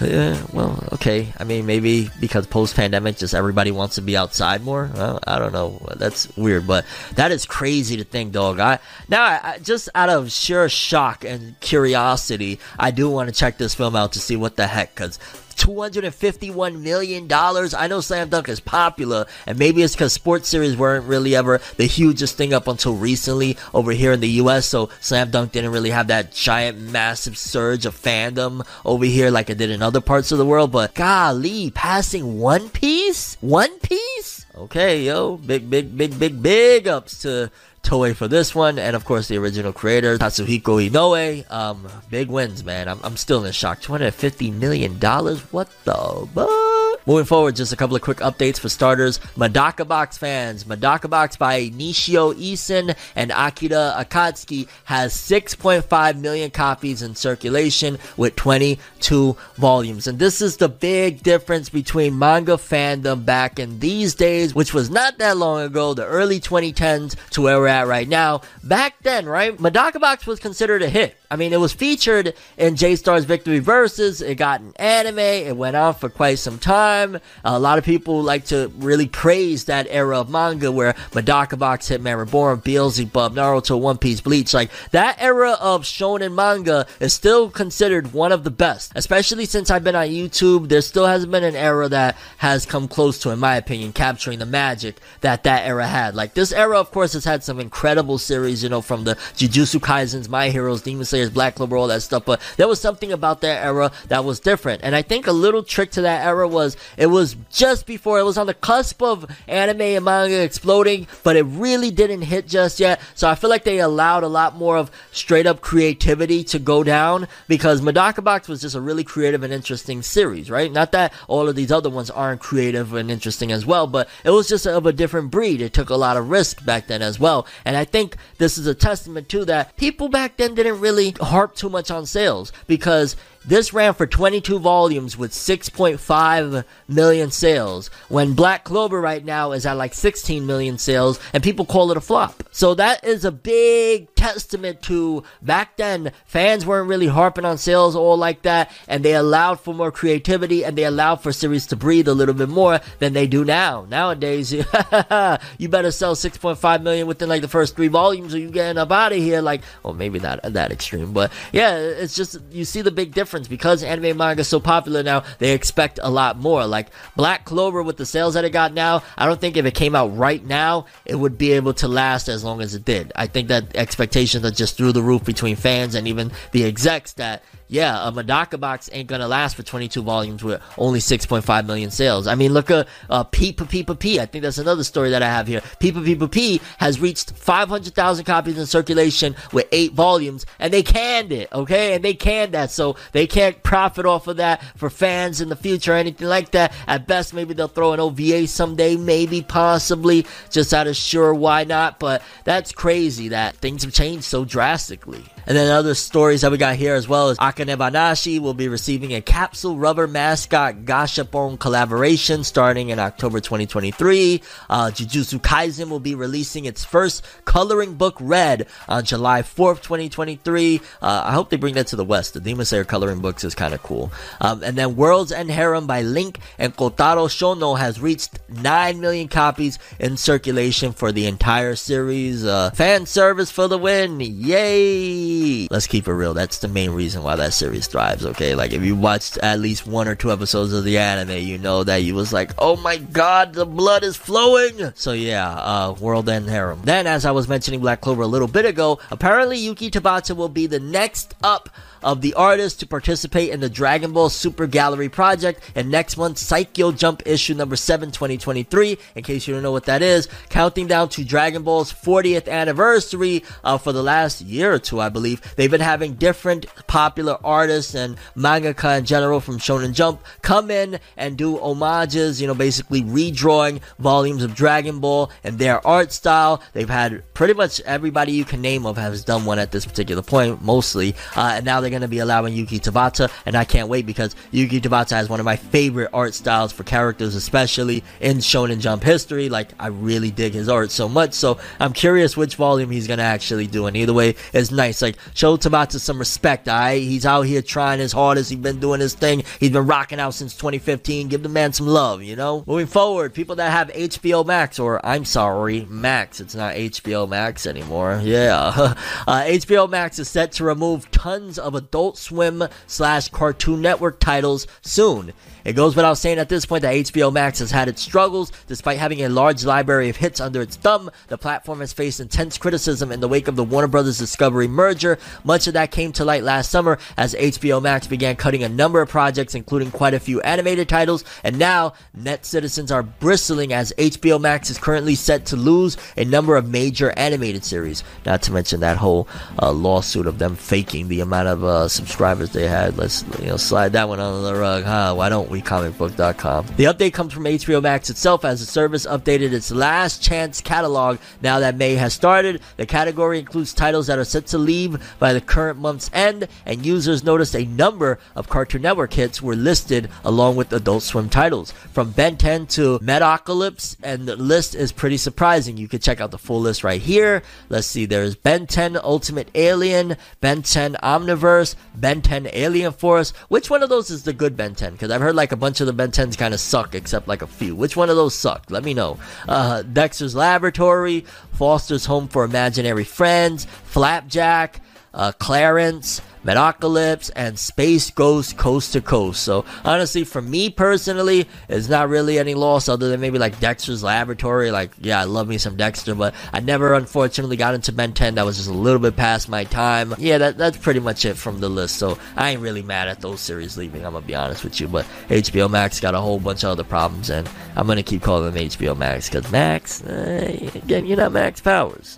[0.00, 1.32] uh, well, okay.
[1.38, 4.90] I mean, maybe because post pandemic, just everybody wants to be outside more.
[4.94, 5.80] Well, I don't know.
[5.96, 8.58] That's weird, but that is crazy to think, dog.
[8.58, 13.58] I now I, just out of sheer shock and curiosity, I do want to check
[13.58, 15.18] this film out to see what the heck, because
[15.60, 17.28] $251 million.
[17.30, 21.60] I know Slam Dunk is popular, and maybe it's because sports series weren't really ever
[21.76, 25.72] the hugest thing up until recently over here in the US, so Slam Dunk didn't
[25.72, 30.00] really have that giant, massive surge of fandom over here like it did in other
[30.00, 30.72] parts of the world.
[30.72, 33.36] But golly, passing One Piece?
[33.40, 34.46] One Piece?
[34.56, 37.50] Okay, yo, big, big, big, big, big ups to
[37.82, 41.50] Toei for this one, and of course the original creator Takehiko Inoue.
[41.50, 42.88] Um, big wins, man.
[42.88, 43.80] I'm, I'm still in shock.
[43.80, 45.40] 250 million dollars.
[45.52, 46.89] What the?
[47.10, 49.18] Moving forward, just a couple of quick updates for starters.
[49.36, 57.02] Medaka Box fans, Medaka Box by Nisio Isin and Akira Akatsuki has 6.5 million copies
[57.02, 60.06] in circulation with 22 volumes.
[60.06, 64.88] And this is the big difference between manga fandom back in these days, which was
[64.88, 68.42] not that long ago, the early 2010s to where we're at right now.
[68.62, 71.16] Back then, right, Medaka Box was considered a hit.
[71.28, 74.20] I mean, it was featured in J Star's Victory Versus.
[74.20, 75.18] It got an anime.
[75.18, 77.20] It went on for quite some time time.
[77.44, 81.88] A lot of people like to really praise that era of manga where Medaka Box,
[81.88, 84.54] Hitman Reborn, Beelzebub, Naruto, One Piece, Bleach.
[84.54, 89.70] Like that era of shonen manga is still considered one of the best, especially since
[89.70, 90.68] I've been on YouTube.
[90.68, 94.38] There still hasn't been an era that has come close to, in my opinion, capturing
[94.38, 96.14] the magic that that era had.
[96.14, 99.80] Like this era, of course, has had some incredible series, you know, from the Jujutsu
[99.80, 102.24] Kaisens, My Heroes, Demon Slayers, Black Clover, all that stuff.
[102.24, 104.82] But there was something about that era that was different.
[104.82, 108.24] And I think a little trick to that era was it was just before it
[108.24, 112.80] was on the cusp of anime and manga exploding, but it really didn't hit just
[112.80, 113.00] yet.
[113.14, 116.82] So I feel like they allowed a lot more of straight up creativity to go
[116.82, 120.70] down because Medaka Box was just a really creative and interesting series, right?
[120.70, 124.30] Not that all of these other ones aren't creative and interesting as well, but it
[124.30, 125.60] was just of a different breed.
[125.60, 127.46] It took a lot of risk back then as well.
[127.64, 129.76] And I think this is a testament to that.
[129.76, 133.16] People back then didn't really harp too much on sales because
[133.50, 139.66] this ran for 22 volumes with 6.5 million sales, when Black Clover right now is
[139.66, 142.44] at like 16 million sales, and people call it a flop.
[142.52, 147.96] So that is a big testament to back then, fans weren't really harping on sales
[147.96, 151.76] all like that, and they allowed for more creativity, and they allowed for series to
[151.76, 153.84] breathe a little bit more than they do now.
[153.88, 154.52] Nowadays,
[155.58, 158.92] you better sell 6.5 million within like the first three volumes, or you getting up
[158.92, 159.40] out of here.
[159.40, 163.39] Like, well, maybe not that extreme, but yeah, it's just, you see the big difference
[163.40, 165.24] difference because anime manga is so popular now.
[165.38, 166.66] They expect a lot more.
[166.66, 169.74] Like Black Clover with the sales that it got now, I don't think if it
[169.74, 173.12] came out right now, it would be able to last as long as it did.
[173.16, 177.12] I think that expectations are just through the roof between fans and even the execs
[177.14, 181.92] that yeah, a Medaka box ain't gonna last for 22 volumes with only 6.5 million
[181.92, 182.26] sales.
[182.26, 184.18] I mean, look at uh, Peepa Peepa P.
[184.18, 185.60] I think that's another story that I have here.
[185.78, 191.30] Peepa Peepa P has reached 500,000 copies in circulation with eight volumes, and they canned
[191.30, 191.94] it, okay?
[191.94, 195.54] And they canned that, so they can't profit off of that for fans in the
[195.54, 196.72] future or anything like that.
[196.88, 201.62] At best, maybe they'll throw an OVA someday, maybe, possibly, just out of sure why
[201.62, 202.00] not.
[202.00, 205.24] But that's crazy that things have changed so drastically.
[205.50, 208.68] And then other stories that we got here as well is Akane Banashi will be
[208.68, 214.42] receiving a capsule rubber mascot Gashapon collaboration starting in October 2023.
[214.68, 220.80] Uh, Jujutsu Kaisen will be releasing its first coloring book red on July 4th, 2023.
[221.02, 222.34] Uh, I hope they bring that to the West.
[222.34, 224.12] The Demon Slayer coloring books is kind of cool.
[224.40, 229.26] Um, and then World's End Harem by Link and Kotaro Shono has reached 9 million
[229.26, 232.44] copies in circulation for the entire series.
[232.44, 234.20] Uh, fan service for the win.
[234.20, 235.39] Yay!
[235.70, 236.34] Let's keep it real.
[236.34, 238.24] That's the main reason why that series thrives.
[238.24, 241.58] Okay, like if you watched at least one or two episodes of the anime, you
[241.58, 244.92] know that you was like, oh my god, the blood is flowing.
[244.94, 246.80] So yeah, uh, World End Harem.
[246.84, 250.48] Then, as I was mentioning Black Clover a little bit ago, apparently Yuki Tabata will
[250.48, 251.68] be the next up
[252.02, 256.42] of the artist to participate in the Dragon Ball Super Gallery project and next month's
[256.42, 258.98] Saikyo Jump issue number 7 2023.
[259.14, 263.44] In case you don't know what that is, counting down to Dragon Ball's 40th anniversary
[263.64, 265.19] uh, for the last year or two, I believe.
[265.56, 271.00] They've been having different popular artists and mangaka in general from Shonen Jump come in
[271.16, 276.62] and do homages, you know, basically redrawing volumes of Dragon Ball and their art style.
[276.72, 280.22] They've had pretty much everybody you can name of has done one at this particular
[280.22, 281.14] point, mostly.
[281.36, 284.34] Uh, and now they're going to be allowing Yuki Tabata, and I can't wait because
[284.50, 289.02] Yuki Tabata has one of my favorite art styles for characters, especially in Shonen Jump
[289.02, 289.48] history.
[289.48, 293.18] Like, I really dig his art so much, so I'm curious which volume he's going
[293.18, 295.02] to actually do, and either way, it's nice.
[295.02, 297.02] Like, show Tabata some respect, alright?
[297.02, 300.34] He's out here trying his hardest, he's been doing his thing, he's been rocking out
[300.34, 301.28] since 2015.
[301.28, 302.64] Give the man some love, you know?
[302.66, 307.66] Moving forward, people that have HBO Max, or I'm sorry, Max, it's not HBO Max
[307.66, 308.20] anymore.
[308.22, 308.72] Yeah.
[309.26, 314.66] uh, HBO Max is set to remove tons of Adult Swim slash Cartoon Network titles
[314.82, 315.32] soon.
[315.64, 318.52] It goes without saying at this point that HBO Max has had its struggles.
[318.66, 322.58] Despite having a large library of hits under its thumb, the platform has faced intense
[322.58, 324.18] criticism in the wake of the Warner Bros.
[324.18, 325.18] Discovery merger.
[325.44, 329.00] Much of that came to light last summer as HBO Max began cutting a number
[329.00, 333.92] of projects, including quite a few animated titles, and now net citizens are bristling as
[333.98, 338.02] HBO Max is currently set to lose a number of major animated series.
[338.24, 339.28] Not to mention that whole
[339.60, 342.96] uh, lawsuit of them faking the amount of uh, subscribers they had.
[342.96, 345.14] Let's you know slide that one under the rug, huh?
[345.14, 346.66] Why don't WeComicBook.com.
[346.76, 351.18] The update comes from HBO Max itself as the service updated its last chance catalog
[351.42, 352.60] now that May has started.
[352.76, 356.86] The category includes titles that are set to leave by the current month's end, and
[356.86, 361.72] users noticed a number of Cartoon Network hits were listed along with Adult Swim titles.
[361.72, 365.76] From Ben 10 to Metalocalypse, and the list is pretty surprising.
[365.76, 367.42] You can check out the full list right here.
[367.68, 373.30] Let's see, there's Ben 10 Ultimate Alien, Ben 10 Omniverse, Ben 10 Alien Force.
[373.48, 374.92] Which one of those is the good Ben 10?
[374.92, 377.40] Because I've heard like a bunch of the Ben 10s kind of suck, except like
[377.40, 377.74] a few.
[377.74, 378.70] Which one of those sucked?
[378.70, 379.18] Let me know.
[379.48, 381.24] Uh, Dexter's Laboratory,
[381.54, 389.42] Foster's Home for Imaginary Friends, Flapjack, uh, Clarence, Metalocalypse, and Space Ghost Coast to Coast.
[389.42, 394.02] So honestly, for me personally, it's not really any loss other than maybe like Dexter's
[394.02, 394.70] Laboratory.
[394.70, 398.36] Like, yeah, I love me some Dexter, but I never unfortunately got into Ben 10.
[398.36, 400.14] That was just a little bit past my time.
[400.18, 401.96] Yeah, that, that's pretty much it from the list.
[401.96, 404.04] So I ain't really mad at those series leaving.
[404.04, 406.84] I'm gonna be honest with you, but HBO Max got a whole bunch of other
[406.84, 411.32] problems, and I'm gonna keep calling them HBO Max because Max, uh, again, you're not
[411.32, 412.16] Max Powers.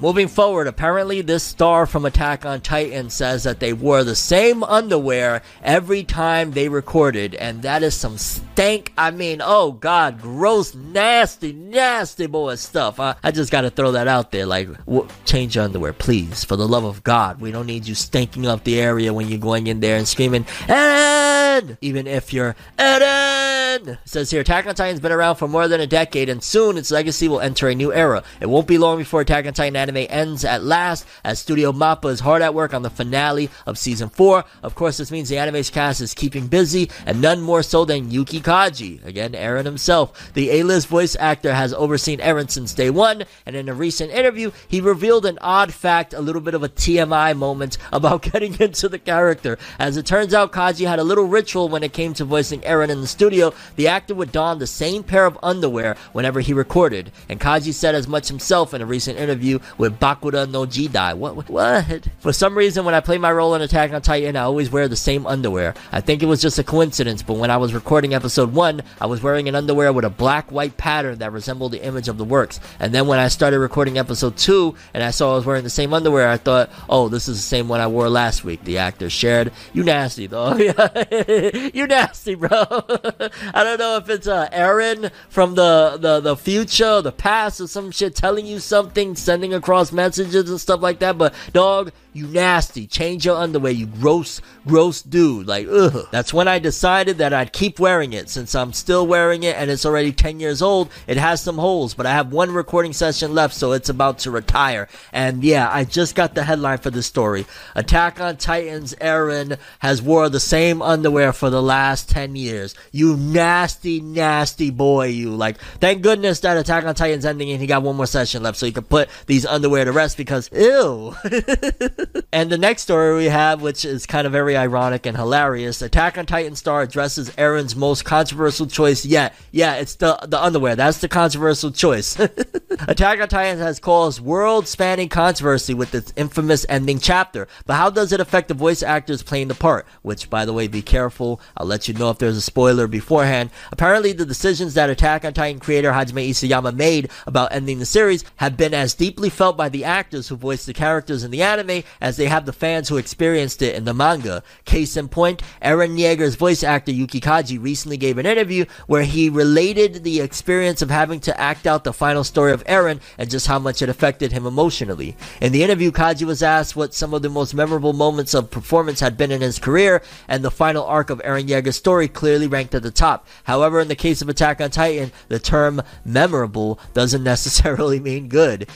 [0.00, 4.62] Moving forward, apparently this star from Attack on Titan says that they wore the same
[4.62, 8.92] underwear every time they recorded, and that is some stank.
[8.96, 13.00] I mean, oh god, gross, nasty, nasty boy stuff.
[13.00, 14.46] I, I just gotta throw that out there.
[14.46, 17.40] Like, w- change your underwear, please, for the love of God.
[17.40, 20.44] We don't need you stinking up the area when you're going in there and screaming,
[20.68, 21.76] Eren!
[21.80, 23.98] Even if you're Eden!
[24.04, 26.90] Says here, Attack on Titan's been around for more than a decade, and soon its
[26.92, 28.22] legacy will enter a new era.
[28.40, 32.10] It won't be long before Attack on Titan anime ends at last as Studio Mappa
[32.10, 34.44] is hard at work on the finale of season 4.
[34.62, 38.10] Of course, this means the anime's cast is keeping busy and none more so than
[38.10, 39.04] Yuki Kaji.
[39.06, 40.32] Again, Eren himself.
[40.34, 44.50] The A-list voice actor has overseen Eren since day one, and in a recent interview,
[44.68, 48.88] he revealed an odd fact, a little bit of a TMI moment about getting into
[48.88, 49.58] the character.
[49.78, 52.90] As it turns out, Kaji had a little ritual when it came to voicing Eren
[52.90, 53.54] in the studio.
[53.76, 57.94] The actor would don the same pair of underwear whenever he recorded, and Kaji said
[57.94, 61.16] as much himself in a recent interview with Bakura no Jidai.
[61.16, 62.08] What, what?
[62.18, 64.88] For some reason, when I play my role in Attack on Titan, I always wear
[64.88, 65.74] the same underwear.
[65.92, 69.06] I think it was just a coincidence, but when I was recording episode 1, I
[69.06, 72.60] was wearing an underwear with a black-white pattern that resembled the image of the works.
[72.80, 75.70] And then when I started recording episode 2, and I saw I was wearing the
[75.70, 78.64] same underwear, I thought, oh, this is the same one I wore last week.
[78.64, 79.52] The actor shared.
[79.72, 80.56] You nasty, though.
[81.74, 82.48] you nasty, bro.
[82.60, 87.68] I don't know if it's uh, Eren from the, the, the future, the past, or
[87.68, 91.18] some shit telling you something, sending across messages and stuff like that.
[91.18, 92.86] But dog, you nasty.
[92.86, 95.46] Change your underwear, you gross, gross dude.
[95.46, 96.08] Like, ugh.
[96.10, 99.70] That's when I decided that I'd keep wearing it since I'm still wearing it and
[99.70, 100.90] it's already 10 years old.
[101.06, 104.30] It has some holes, but I have one recording session left, so it's about to
[104.30, 104.88] retire.
[105.12, 107.46] And yeah, I just got the headline for this story.
[107.74, 112.74] Attack on Titans Eren has wore the same underwear for the last 10 years.
[112.90, 115.34] You nasty, nasty boy, you.
[115.34, 118.56] Like, thank goodness that Attack on Titans ending and he got one more session left
[118.56, 121.14] so he could put these underwear to rest because, ew.
[122.32, 126.18] and the next story we have, which is kind of very ironic and hilarious, Attack
[126.18, 129.34] on Titan star addresses Eren's most controversial choice yet.
[129.52, 130.76] Yeah, it's the the underwear.
[130.76, 132.18] That's the controversial choice.
[132.88, 137.48] Attack on Titan has caused world-spanning controversy with its infamous ending chapter.
[137.66, 139.86] But how does it affect the voice actors playing the part?
[140.02, 141.40] Which, by the way, be careful.
[141.56, 143.50] I'll let you know if there's a spoiler beforehand.
[143.72, 148.24] Apparently, the decisions that Attack on Titan creator Hajime Isayama made about ending the series
[148.36, 151.84] have been as deeply felt by the actors who voiced the characters in the anime
[152.00, 154.42] as they have the fans who experienced it in the manga.
[154.64, 159.30] Case in point, Eren Yeager's voice actor Yuki Kaji recently gave an interview where he
[159.30, 163.46] related the experience of having to act out the final story of Eren and just
[163.46, 165.16] how much it affected him emotionally.
[165.40, 168.98] In the interview, Kaji was asked what some of the most memorable moments of performance
[168.98, 172.74] had been in his career, and the final arc of Eren Yeager's story clearly ranked
[172.74, 173.24] at the top.
[173.44, 178.68] However, in the case of Attack on Titan, the term memorable doesn't necessarily mean good.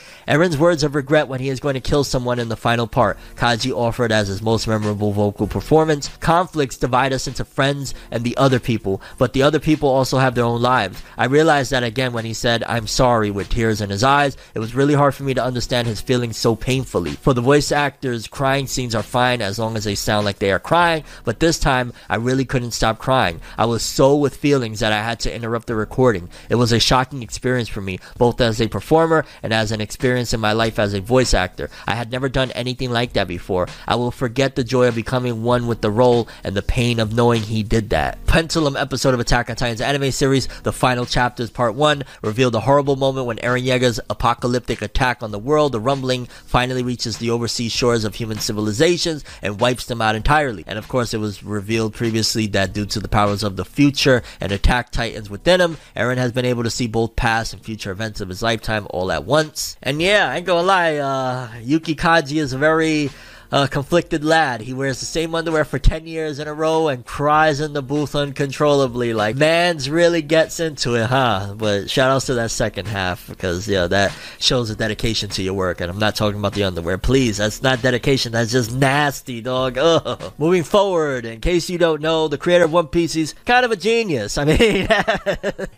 [0.59, 3.73] Words of regret when he is going to kill someone in the final part, Kaji
[3.73, 6.09] offered as his most memorable vocal performance.
[6.21, 10.35] Conflicts divide us into friends and the other people, but the other people also have
[10.35, 11.03] their own lives.
[11.19, 14.37] I realized that again when he said, I'm sorry, with tears in his eyes.
[14.55, 17.13] It was really hard for me to understand his feelings so painfully.
[17.13, 20.53] For the voice actors, crying scenes are fine as long as they sound like they
[20.53, 23.41] are crying, but this time I really couldn't stop crying.
[23.57, 26.29] I was so with feelings that I had to interrupt the recording.
[26.49, 30.35] It was a shocking experience for me, both as a performer and as an experience
[30.35, 31.71] in my life as a voice actor.
[31.87, 33.67] I had never done anything like that before.
[33.89, 37.15] I will forget the joy of becoming one with the role and the pain of
[37.15, 38.23] knowing he did that.
[38.27, 42.61] Pentulum episode of Attack on Titan's anime series, the final chapters part 1, revealed a
[42.61, 47.31] horrible moment when Eren Yeager's apocalyptic attack on the world, the rumbling, finally reaches the
[47.31, 50.65] overseas shores of human civilizations and wipes them out entirely.
[50.67, 54.23] And of course, it was revealed previously that due to the powers of the future
[54.41, 57.91] and attack titans within him, Eren has been able to see both past and future
[57.91, 59.77] events of his lifetime all at once.
[59.83, 63.11] And yeah, I ain't gonna lie, uh, Yuki Kaji is very
[63.53, 64.63] a conflicted lad.
[64.63, 67.83] He wears the same underwear for 10 years in a row and cries in the
[67.83, 69.13] booth uncontrollably.
[69.13, 71.55] Like, man's really gets into it, huh?
[71.59, 75.53] But shout outs to that second half because, yeah, that shows a dedication to your
[75.53, 75.83] work.
[75.83, 76.97] And I'm not talking about the underwear.
[76.97, 78.33] Please, that's not dedication.
[78.33, 79.77] That's just nasty, dog.
[79.77, 80.33] Ugh.
[80.39, 83.71] Moving forward, in case you don't know, the creator of One Piece, he's kind of
[83.71, 84.39] a genius.
[84.43, 84.87] I mean,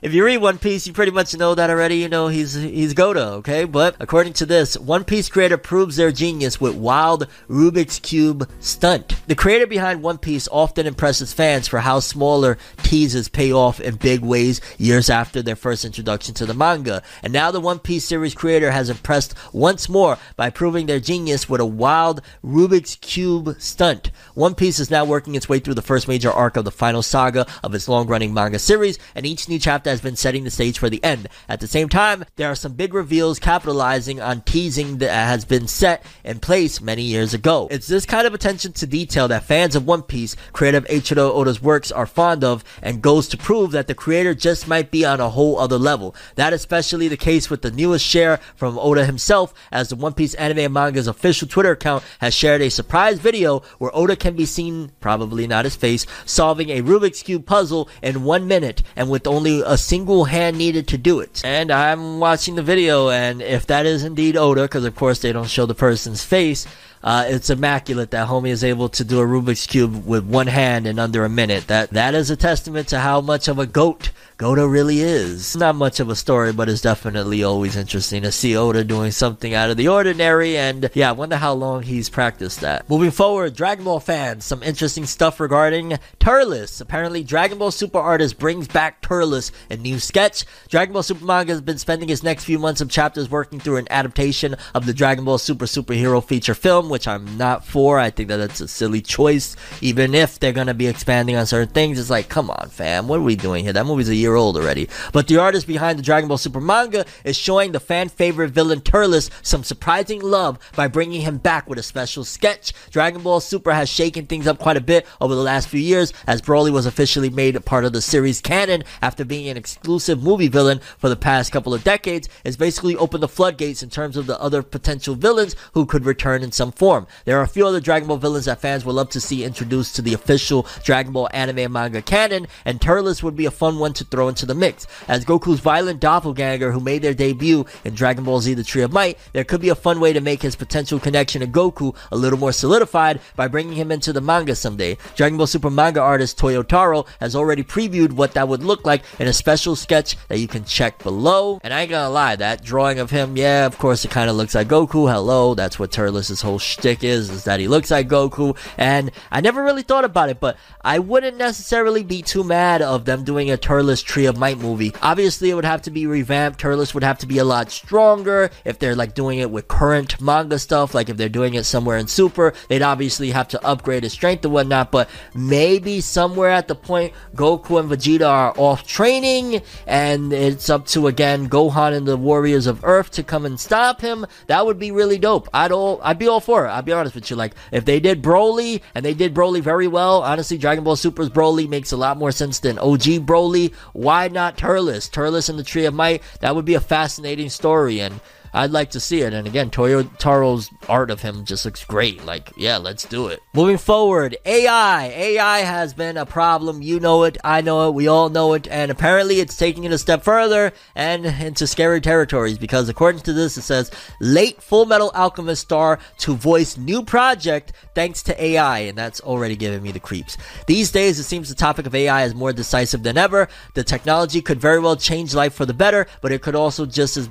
[0.00, 1.96] if you read One Piece, you pretty much know that already.
[1.96, 3.64] You know he's he's Gota, okay?
[3.64, 7.26] But according to this, One Piece creator proves their genius with wild
[7.64, 9.14] Rubik's Cube stunt.
[9.26, 13.94] The creator behind One Piece often impresses fans for how smaller teases pay off in
[13.96, 17.02] big ways years after their first introduction to the manga.
[17.22, 21.48] And now the One Piece series creator has impressed once more by proving their genius
[21.48, 24.10] with a wild Rubik's Cube stunt.
[24.34, 27.00] One Piece is now working its way through the first major arc of the final
[27.00, 30.50] saga of its long running manga series, and each new chapter has been setting the
[30.50, 31.28] stage for the end.
[31.48, 35.66] At the same time, there are some big reveals capitalizing on teasing that has been
[35.66, 37.53] set in place many years ago.
[37.70, 41.62] It's this kind of attention to detail that fans of One Piece, creative Eiichiro Oda's
[41.62, 45.20] works are fond of, and goes to prove that the creator just might be on
[45.20, 46.14] a whole other level.
[46.34, 50.34] That especially the case with the newest share from Oda himself, as the One Piece
[50.34, 54.46] anime and manga's official Twitter account has shared a surprise video where Oda can be
[54.46, 59.26] seen, probably not his face, solving a Rubik's Cube puzzle in one minute and with
[59.26, 61.42] only a single hand needed to do it.
[61.44, 65.32] And I'm watching the video, and if that is indeed Oda, because of course they
[65.32, 66.66] don't show the person's face,
[67.04, 70.86] uh, it's immaculate that homie is able to do a Rubik's cube with one hand
[70.86, 71.66] in under a minute.
[71.66, 75.54] That that is a testament to how much of a goat Gota really is.
[75.54, 79.54] Not much of a story, but it's definitely always interesting to see Oda doing something
[79.54, 80.56] out of the ordinary.
[80.56, 82.90] And yeah, I wonder how long he's practiced that.
[82.90, 86.80] Moving forward, Dragon Ball fans, some interesting stuff regarding Turles.
[86.80, 90.44] Apparently, Dragon Ball Super artist brings back Turles in new sketch.
[90.68, 93.76] Dragon Ball Super manga has been spending its next few months of chapters working through
[93.76, 97.98] an adaptation of the Dragon Ball Super superhero feature film, which I'm not for.
[97.98, 99.56] I think that it's a silly choice.
[99.80, 103.18] Even if they're gonna be expanding on certain things, it's like, come on, fam, what
[103.18, 103.72] are we doing here?
[103.72, 104.88] That movie's a year old already.
[105.12, 108.80] But the artist behind the Dragon Ball Super manga is showing the fan favorite villain
[108.80, 112.72] Turles some surprising love by bringing him back with a special sketch.
[112.92, 116.12] Dragon Ball Super has shaken things up quite a bit over the last few years
[116.28, 120.22] as Broly was officially made a part of the series canon after being an exclusive
[120.22, 122.28] movie villain for the past couple of decades.
[122.44, 126.44] It's basically opened the floodgates in terms of the other potential villains who could return
[126.44, 126.83] in some form.
[127.24, 129.96] There are a few other Dragon Ball villains that fans would love to see introduced
[129.96, 133.94] to the official Dragon Ball anime manga canon, and Turles would be a fun one
[133.94, 134.86] to throw into the mix.
[135.08, 138.92] As Goku's violent doppelganger who made their debut in Dragon Ball Z The Tree of
[138.92, 142.16] Might, there could be a fun way to make his potential connection to Goku a
[142.16, 144.98] little more solidified by bringing him into the manga someday.
[145.16, 149.26] Dragon Ball Super manga artist Toyotaro has already previewed what that would look like in
[149.26, 151.60] a special sketch that you can check below.
[151.62, 154.36] And I ain't gonna lie, that drawing of him, yeah, of course it kind of
[154.36, 155.10] looks like Goku.
[155.10, 158.56] Hello, that's what Turles' whole shtick is, is that he looks like Goku.
[158.78, 163.04] And I never really thought about it, but I wouldn't necessarily be too mad of
[163.04, 164.92] them doing a Turles Tree of Might movie.
[165.02, 166.60] Obviously, it would have to be revamped.
[166.60, 170.20] Turles would have to be a lot stronger if they're like doing it with current
[170.20, 170.94] manga stuff.
[170.94, 174.44] Like if they're doing it somewhere in Super, they'd obviously have to upgrade his strength
[174.44, 174.90] and whatnot.
[174.90, 180.86] But maybe somewhere at the point Goku and Vegeta are off training, and it's up
[180.86, 184.26] to again Gohan and the Warriors of Earth to come and stop him.
[184.46, 185.48] That would be really dope.
[185.52, 186.70] I'd all I'd be all for it.
[186.70, 187.36] I'll be honest with you.
[187.36, 191.30] Like if they did Broly and they did Broly very well, honestly, Dragon Ball Super's
[191.30, 193.74] Broly makes a lot more sense than OG Broly.
[193.92, 195.08] Why not Turles?
[195.08, 196.22] Turles and the Tree of Might.
[196.40, 198.20] That would be a fascinating story and.
[198.54, 199.32] I'd like to see it.
[199.32, 202.24] And again, Toyotaro's art of him just looks great.
[202.24, 203.40] Like, yeah, let's do it.
[203.52, 205.06] Moving forward, AI.
[205.06, 206.80] AI has been a problem.
[206.80, 207.36] You know it.
[207.42, 207.94] I know it.
[207.94, 208.68] We all know it.
[208.68, 213.32] And apparently it's taking it a step further and into scary territories because according to
[213.32, 213.90] this, it says
[214.20, 218.78] late Full Metal Alchemist star to voice new project thanks to AI.
[218.80, 220.36] And that's already giving me the creeps.
[220.66, 223.48] These days, it seems the topic of AI is more decisive than ever.
[223.74, 227.16] The technology could very well change life for the better, but it could also just
[227.16, 227.28] as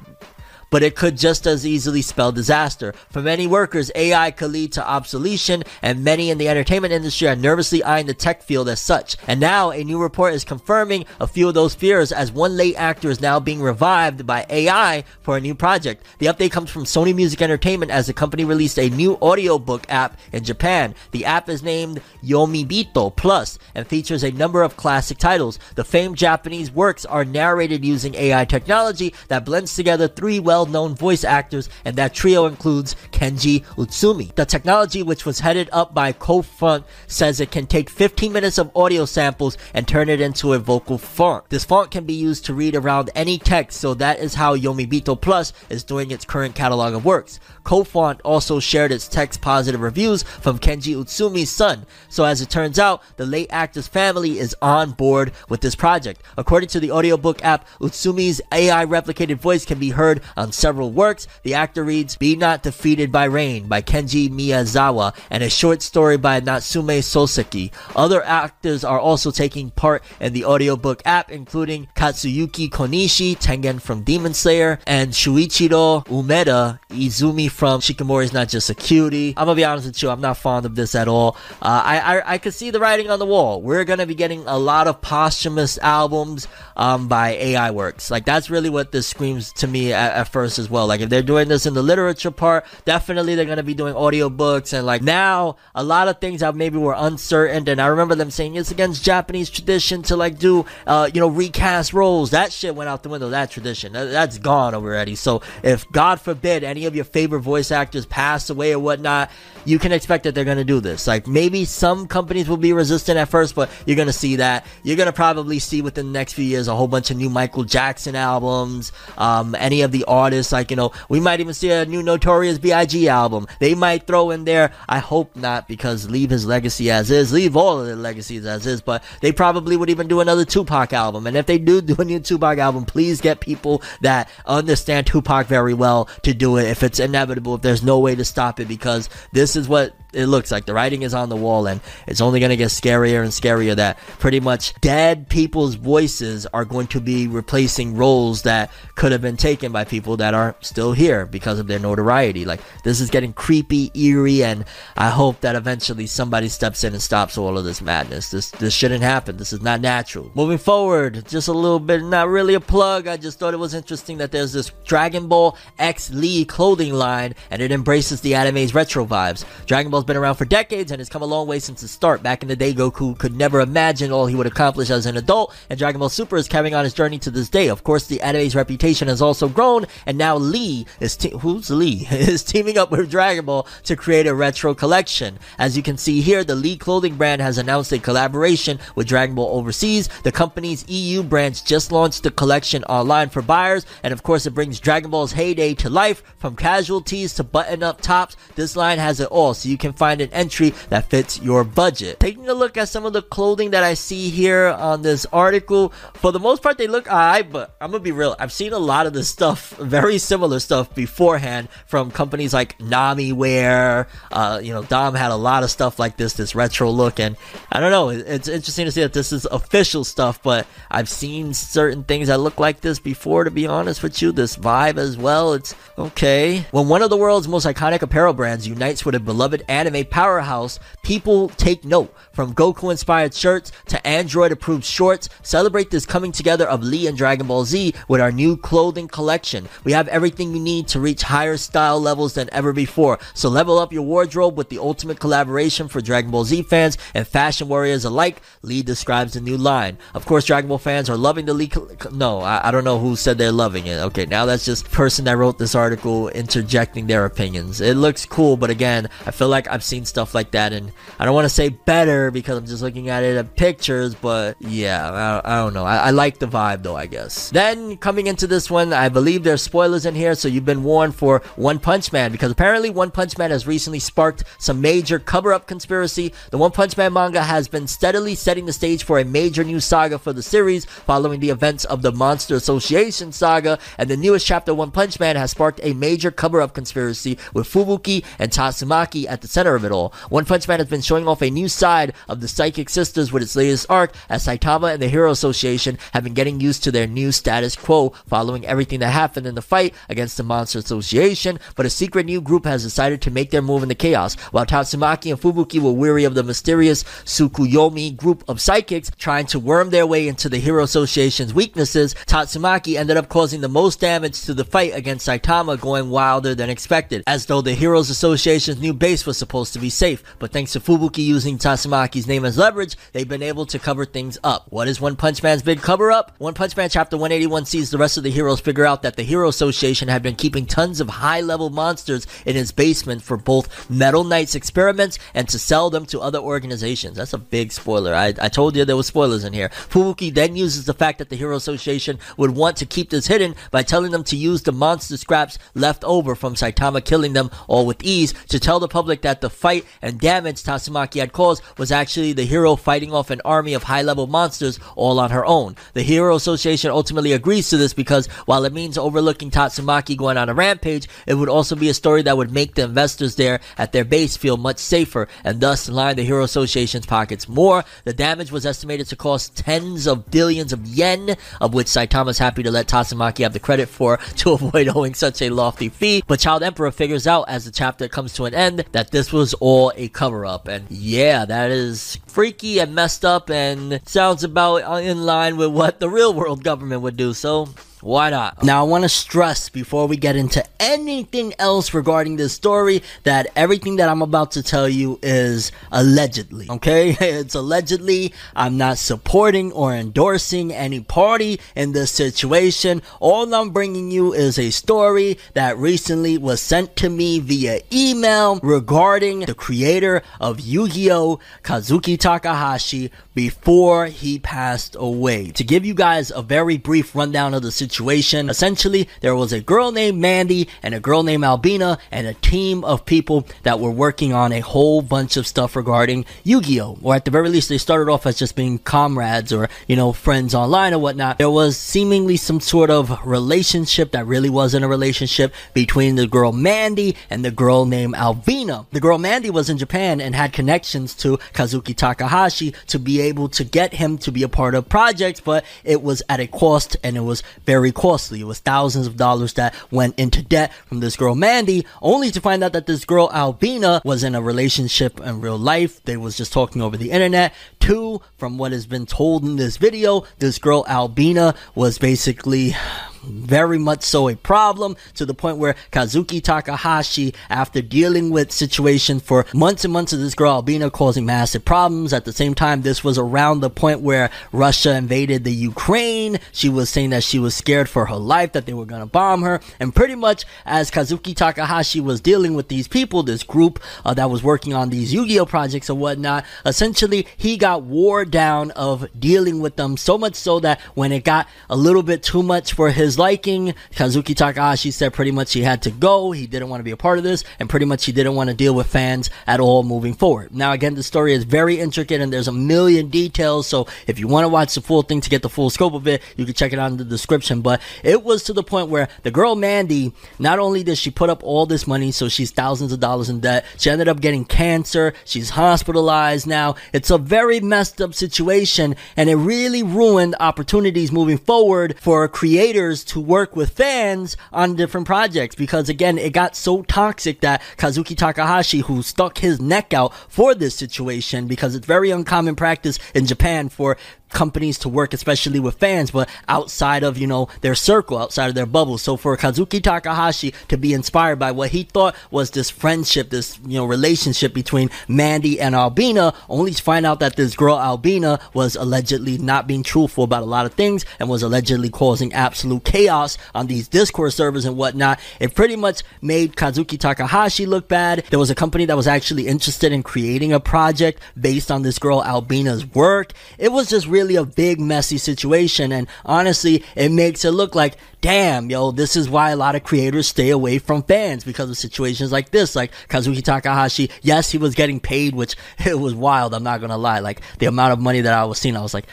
[0.73, 2.95] but it could just as easily spell disaster.
[3.11, 7.35] For many workers, AI could lead to obsolescence, and many in the entertainment industry are
[7.35, 9.15] nervously eyeing the tech field as such.
[9.27, 12.75] And now, a new report is confirming a few of those fears as one late
[12.75, 16.07] actor is now being revived by AI for a new project.
[16.17, 20.17] The update comes from Sony Music Entertainment as the company released a new audiobook app
[20.31, 20.95] in Japan.
[21.11, 25.59] The app is named Yomibito Plus and features a number of classic titles.
[25.75, 30.95] The famed Japanese works are narrated using AI technology that blends together three well well-known
[30.95, 34.33] voice actors, and that trio includes Kenji Utsumi.
[34.35, 38.71] The technology, which was headed up by CoeFont, says it can take 15 minutes of
[38.73, 41.49] audio samples and turn it into a vocal font.
[41.49, 45.19] This font can be used to read around any text, so that is how Yomibito
[45.19, 47.41] Plus is doing its current catalog of works.
[47.65, 52.79] CoeFont also shared its text positive reviews from Kenji Utsumi's son, so as it turns
[52.79, 56.21] out, the late actor's family is on board with this project.
[56.37, 61.27] According to the audiobook app, Utsumi's AI replicated voice can be heard on several works.
[61.43, 66.17] The actor reads Be Not Defeated by Rain by Kenji Miyazawa and a short story
[66.17, 67.71] by Natsume Soseki.
[67.95, 74.03] Other actors are also taking part in the audiobook app, including Katsuyuki Konishi, Tengen from
[74.03, 79.33] Demon Slayer, and Shuichiro Umeda, Izumi from Shikimori's Not Just a Cutie.
[79.37, 81.37] I'm gonna be honest with you, I'm not fond of this at all.
[81.61, 83.61] Uh, I, I, I could see the writing on the wall.
[83.61, 88.09] We're gonna be getting a lot of posthumous albums um, by AI works.
[88.11, 90.87] Like that's really what this screams to me at, at first as well.
[90.87, 94.73] Like if they're doing this in the literature part, definitely they're gonna be doing audiobooks
[94.73, 97.69] and like now a lot of things that maybe were uncertain.
[97.69, 101.29] And I remember them saying it's against Japanese tradition to like do uh, you know
[101.29, 102.31] recast roles.
[102.31, 103.29] That shit went out the window.
[103.29, 105.15] That tradition that, that's gone already.
[105.15, 109.29] So if God forbid any of your favorite voice actors pass away or whatnot,
[109.65, 111.07] you can expect that they're gonna do this.
[111.07, 114.65] Like maybe some companies will be resistant at first, but you're gonna see that.
[114.81, 117.63] You're gonna probably see within the next few years a whole bunch of new Michael
[117.63, 118.91] Jackson albums.
[119.17, 122.57] Um, any of the artists, like you know, we might even see a new Notorious
[122.57, 123.09] B.I.G.
[123.09, 123.47] album.
[123.59, 124.71] They might throw in there.
[124.87, 127.33] I hope not, because leave his legacy as is.
[127.33, 128.81] Leave all of the legacies as is.
[128.81, 131.27] But they probably would even do another Tupac album.
[131.27, 135.47] And if they do do a new Tupac album, please get people that understand Tupac
[135.47, 136.67] very well to do it.
[136.67, 140.27] If it's inevitable, if there's no way to stop it, because this is what it
[140.27, 143.21] looks like the writing is on the wall and it's only going to get scarier
[143.21, 148.71] and scarier that pretty much dead people's voices are going to be replacing roles that
[148.95, 152.45] could have been taken by people that are still here because of their notoriety.
[152.45, 157.01] Like this is getting creepy eerie and i hope that eventually somebody steps in and
[157.01, 158.29] stops all of this madness.
[158.29, 159.37] This this shouldn't happen.
[159.37, 160.31] This is not natural.
[160.35, 163.07] Moving forward just a little bit not really a plug.
[163.07, 167.35] I just thought it was interesting that there's this dragon ball x lee clothing line
[167.49, 169.45] and it embraces the anime's retro vibes.
[169.65, 172.23] Dragon ball been around for decades and has come a long way since its start.
[172.23, 175.55] Back in the day, Goku could never imagine all he would accomplish as an adult,
[175.69, 177.67] and Dragon Ball Super is carrying on his journey to this day.
[177.67, 182.07] Of course, the anime's reputation has also grown, and now Lee is te- who's Lee
[182.11, 185.39] is teaming up with Dragon Ball to create a retro collection.
[185.57, 189.35] As you can see here, the Lee clothing brand has announced a collaboration with Dragon
[189.35, 190.09] Ball Overseas.
[190.23, 194.53] The company's EU branch just launched the collection online for buyers, and of course, it
[194.53, 196.23] brings Dragon Ball's heyday to life.
[196.37, 200.29] From casualties to button-up tops, this line has it all, so you can find an
[200.31, 202.19] entry that fits your budget.
[202.19, 205.89] Taking a look at some of the clothing that I see here on this article,
[206.13, 208.35] for the most part, they look alright, but I'm gonna be real.
[208.39, 213.31] I've seen a lot of this stuff, very similar stuff beforehand from companies like Nami
[213.31, 214.07] Wear.
[214.31, 217.37] Uh, you know, Dom had a lot of stuff like this, this retro look, and
[217.71, 218.09] I don't know.
[218.09, 222.39] It's interesting to see that this is official stuff, but I've seen certain things that
[222.39, 224.31] look like this before, to be honest with you.
[224.31, 226.65] This vibe as well, it's okay.
[226.71, 230.79] When one of the world's most iconic apparel brands unites with a beloved anime powerhouse,
[231.03, 232.13] people take note.
[232.31, 237.17] From Goku inspired shirts to Android approved shorts, celebrate this coming together of Lee and
[237.17, 239.67] Dragon Ball Z with our new clothing collection.
[239.83, 243.19] We have everything you need to reach higher style levels than ever before.
[243.33, 247.27] So level up your wardrobe with the ultimate collaboration for Dragon Ball Z fans and
[247.27, 248.41] fashion warriors alike.
[248.61, 249.97] Lee describes the new line.
[250.13, 251.67] Of course, Dragon Ball fans are loving the Lee.
[251.67, 253.97] Co- no, I, I don't know who said they're loving it.
[253.97, 257.81] Okay, now that's just person that wrote this article interjecting their opinions.
[257.81, 261.25] It looks cool, but again, I feel like I've seen stuff like that, and I
[261.25, 265.41] don't want to say better because I'm just looking at it at pictures, but yeah,
[265.43, 265.83] I, I don't know.
[265.83, 267.49] I, I like the vibe though, I guess.
[267.49, 271.15] Then coming into this one, I believe there's spoilers in here, so you've been warned
[271.15, 275.65] for One Punch Man because apparently One Punch Man has recently sparked some major cover-up
[275.65, 276.33] conspiracy.
[276.51, 279.79] The One Punch Man manga has been steadily setting the stage for a major new
[279.79, 284.45] saga for the series following the events of the Monster Association saga, and the newest
[284.45, 289.41] chapter One Punch Man has sparked a major cover-up conspiracy with Fubuki and Tatsumaki at
[289.41, 290.13] the center of it all.
[290.29, 293.43] One Punch Man has been showing off a new side of the Psychic Sisters with
[293.43, 297.07] its latest arc, as Saitama and the Hero Association have been getting used to their
[297.07, 301.85] new status quo following everything that happened in the fight against the Monster Association, but
[301.85, 304.35] a secret new group has decided to make their move in the chaos.
[304.51, 309.59] While Tatsumaki and Fubuki were weary of the mysterious Tsukuyomi group of psychics trying to
[309.59, 314.41] worm their way into the Hero Association's weaknesses, Tatsumaki ended up causing the most damage
[314.41, 318.93] to the fight against Saitama, going wilder than expected, as though the Heroes Association's new
[318.93, 320.23] base was supposed to be safe.
[320.39, 324.37] But thanks to Fubuki using Tatsumaki's name as leverage, they've been able to cover things
[324.41, 324.67] up.
[324.69, 326.31] What is One Punch Man's big cover up?
[326.37, 329.23] One Punch Man chapter 181 sees the rest of the heroes figure out that the
[329.23, 333.89] Hero Association had been keeping tons of high level monsters in his basement for both
[333.89, 337.17] Metal Knight's experiments and to sell them to other organizations.
[337.17, 338.15] That's a big spoiler.
[338.15, 339.67] I, I told you there were spoilers in here.
[339.67, 343.55] Fubuki then uses the fact that the Hero Association would want to keep this hidden
[343.71, 347.85] by telling them to use the monster scraps left over from Saitama killing them all
[347.85, 351.91] with ease to tell the public that the fight and damage Tatsumaki had caused was
[351.91, 355.75] actually the hero fighting off an army of high level monsters all on her own.
[355.93, 360.49] The Hero Association ultimately agrees to this because while it means overlooking Tatsumaki going on
[360.49, 363.91] a rampage, it would also be a story that would make the investors there at
[363.91, 367.83] their base feel much safer and thus line the Hero Association's pockets more.
[368.03, 372.63] The damage was estimated to cost tens of billions of yen, of which Saitama's happy
[372.63, 376.23] to let Tatsumaki have the credit for to avoid owing such a lofty fee.
[376.27, 379.53] But Child Emperor figures out as the chapter comes to an end that this was
[379.55, 380.67] all a cover up.
[380.67, 385.99] And yeah, that is freaky and messed up and sounds about in line with what
[385.99, 387.33] the real world government would do.
[387.33, 387.69] So
[388.03, 388.61] why not?
[388.63, 393.47] Now, I want to stress before we get into anything else regarding this story that
[393.55, 396.67] everything that I'm about to tell you is allegedly.
[396.69, 397.15] Okay?
[397.43, 398.33] It's allegedly.
[398.55, 403.01] I'm not supporting or endorsing any party in this situation.
[403.21, 408.59] All I'm bringing you is a story that recently was sent to me via email
[408.61, 411.39] regarding the creator of Yu Gi Oh!
[411.63, 415.51] Kazuki Takahashi before he passed away.
[415.51, 419.61] To give you guys a very brief rundown of the situation, essentially, there was a
[419.61, 423.91] girl named Mandy and a girl named Albina and a team of people that were
[423.91, 426.97] working on a whole bunch of stuff regarding Yu-Gi-Oh!
[427.01, 430.13] Or at the very least, they started off as just being comrades or, you know,
[430.13, 431.37] friends online or whatnot.
[431.37, 436.51] There was seemingly some sort of relationship that really wasn't a relationship between the girl
[436.51, 438.85] Mandy and the girl named Albina.
[438.91, 443.49] The girl Mandy was in Japan and had connections to Kazuki Takahashi to be able
[443.49, 446.97] to get him to be a part of projects, but it was at a cost
[447.03, 448.41] and it was very costly.
[448.41, 452.41] It was thousands of dollars that went into debt from this girl Mandy, only to
[452.41, 456.03] find out that this girl Albina was in a relationship in real life.
[456.03, 457.53] They was just talking over the internet.
[457.79, 462.75] Two, from what has been told in this video, this girl Albina was basically
[463.23, 469.19] very much so a problem to the point where Kazuki Takahashi, after dealing with situation
[469.19, 472.81] for months and months of this girl Albina causing massive problems, at the same time,
[472.81, 476.39] this was around the point where Russia invaded the Ukraine.
[476.51, 479.41] She was saying that she was scared for her life, that they were to bomb
[479.43, 479.59] her.
[479.79, 484.29] And pretty much as Kazuki Takahashi was dealing with these people, this group uh, that
[484.29, 489.59] was working on these Yu-Gi-Oh projects and whatnot, essentially he got wore down of dealing
[489.59, 492.91] with them so much so that when it got a little bit too much for
[492.91, 496.31] his liking, Kazuki Takahashi said pretty much he had to go.
[496.31, 498.49] He didn't want to be a part of this, and pretty much he didn't want
[498.49, 500.53] to deal with fans at all moving forward.
[500.53, 503.67] Now, again, the story is very intricate and there's a million details.
[503.67, 506.07] So if you want to watch the full thing to get the full scope of
[506.07, 507.61] it, you can check it out in the description.
[507.61, 511.29] But it was to the point where the girl Mandy, not only did she put
[511.29, 514.45] up all this money, so she's thousands of dollars in debt, she ended up getting
[514.45, 515.13] cancer.
[515.25, 516.75] She's hospitalized now.
[516.93, 523.02] It's a very messed up situation, and it really ruined opportunities moving forward for creators
[523.05, 528.15] to work with fans on different projects because again, it got so toxic that Kazuki
[528.15, 533.25] Takahashi, who stuck his neck out for this situation because it's very uncommon practice in
[533.25, 533.97] Japan for
[534.33, 538.55] companies to work, especially with fans, but outside of, you know, their circle, outside of
[538.55, 538.97] their bubble.
[538.97, 543.59] So for Kazuki Takahashi to be inspired by what he thought was this friendship, this,
[543.65, 548.39] you know, relationship between Mandy and Albina, only to find out that this girl Albina
[548.53, 552.83] was allegedly not being truthful about a lot of things and was allegedly causing absolute
[552.83, 555.19] chaos on these Discord servers and whatnot.
[555.39, 558.23] It pretty much made Kazuki Takahashi look bad.
[558.29, 561.99] There was a company that was actually interested in creating a project based on this
[561.99, 563.33] girl Albina's work.
[563.57, 567.75] It was just really really a big messy situation and honestly it makes it look
[567.75, 571.69] like damn, yo, this is why a lot of creators stay away from fans because
[571.69, 572.73] of situations like this.
[572.73, 576.53] Like Kazuki Takahashi, yes, he was getting paid, which it was wild.
[576.53, 577.19] I'm not gonna lie.
[577.19, 579.07] Like the amount of money that I was seeing, I was like,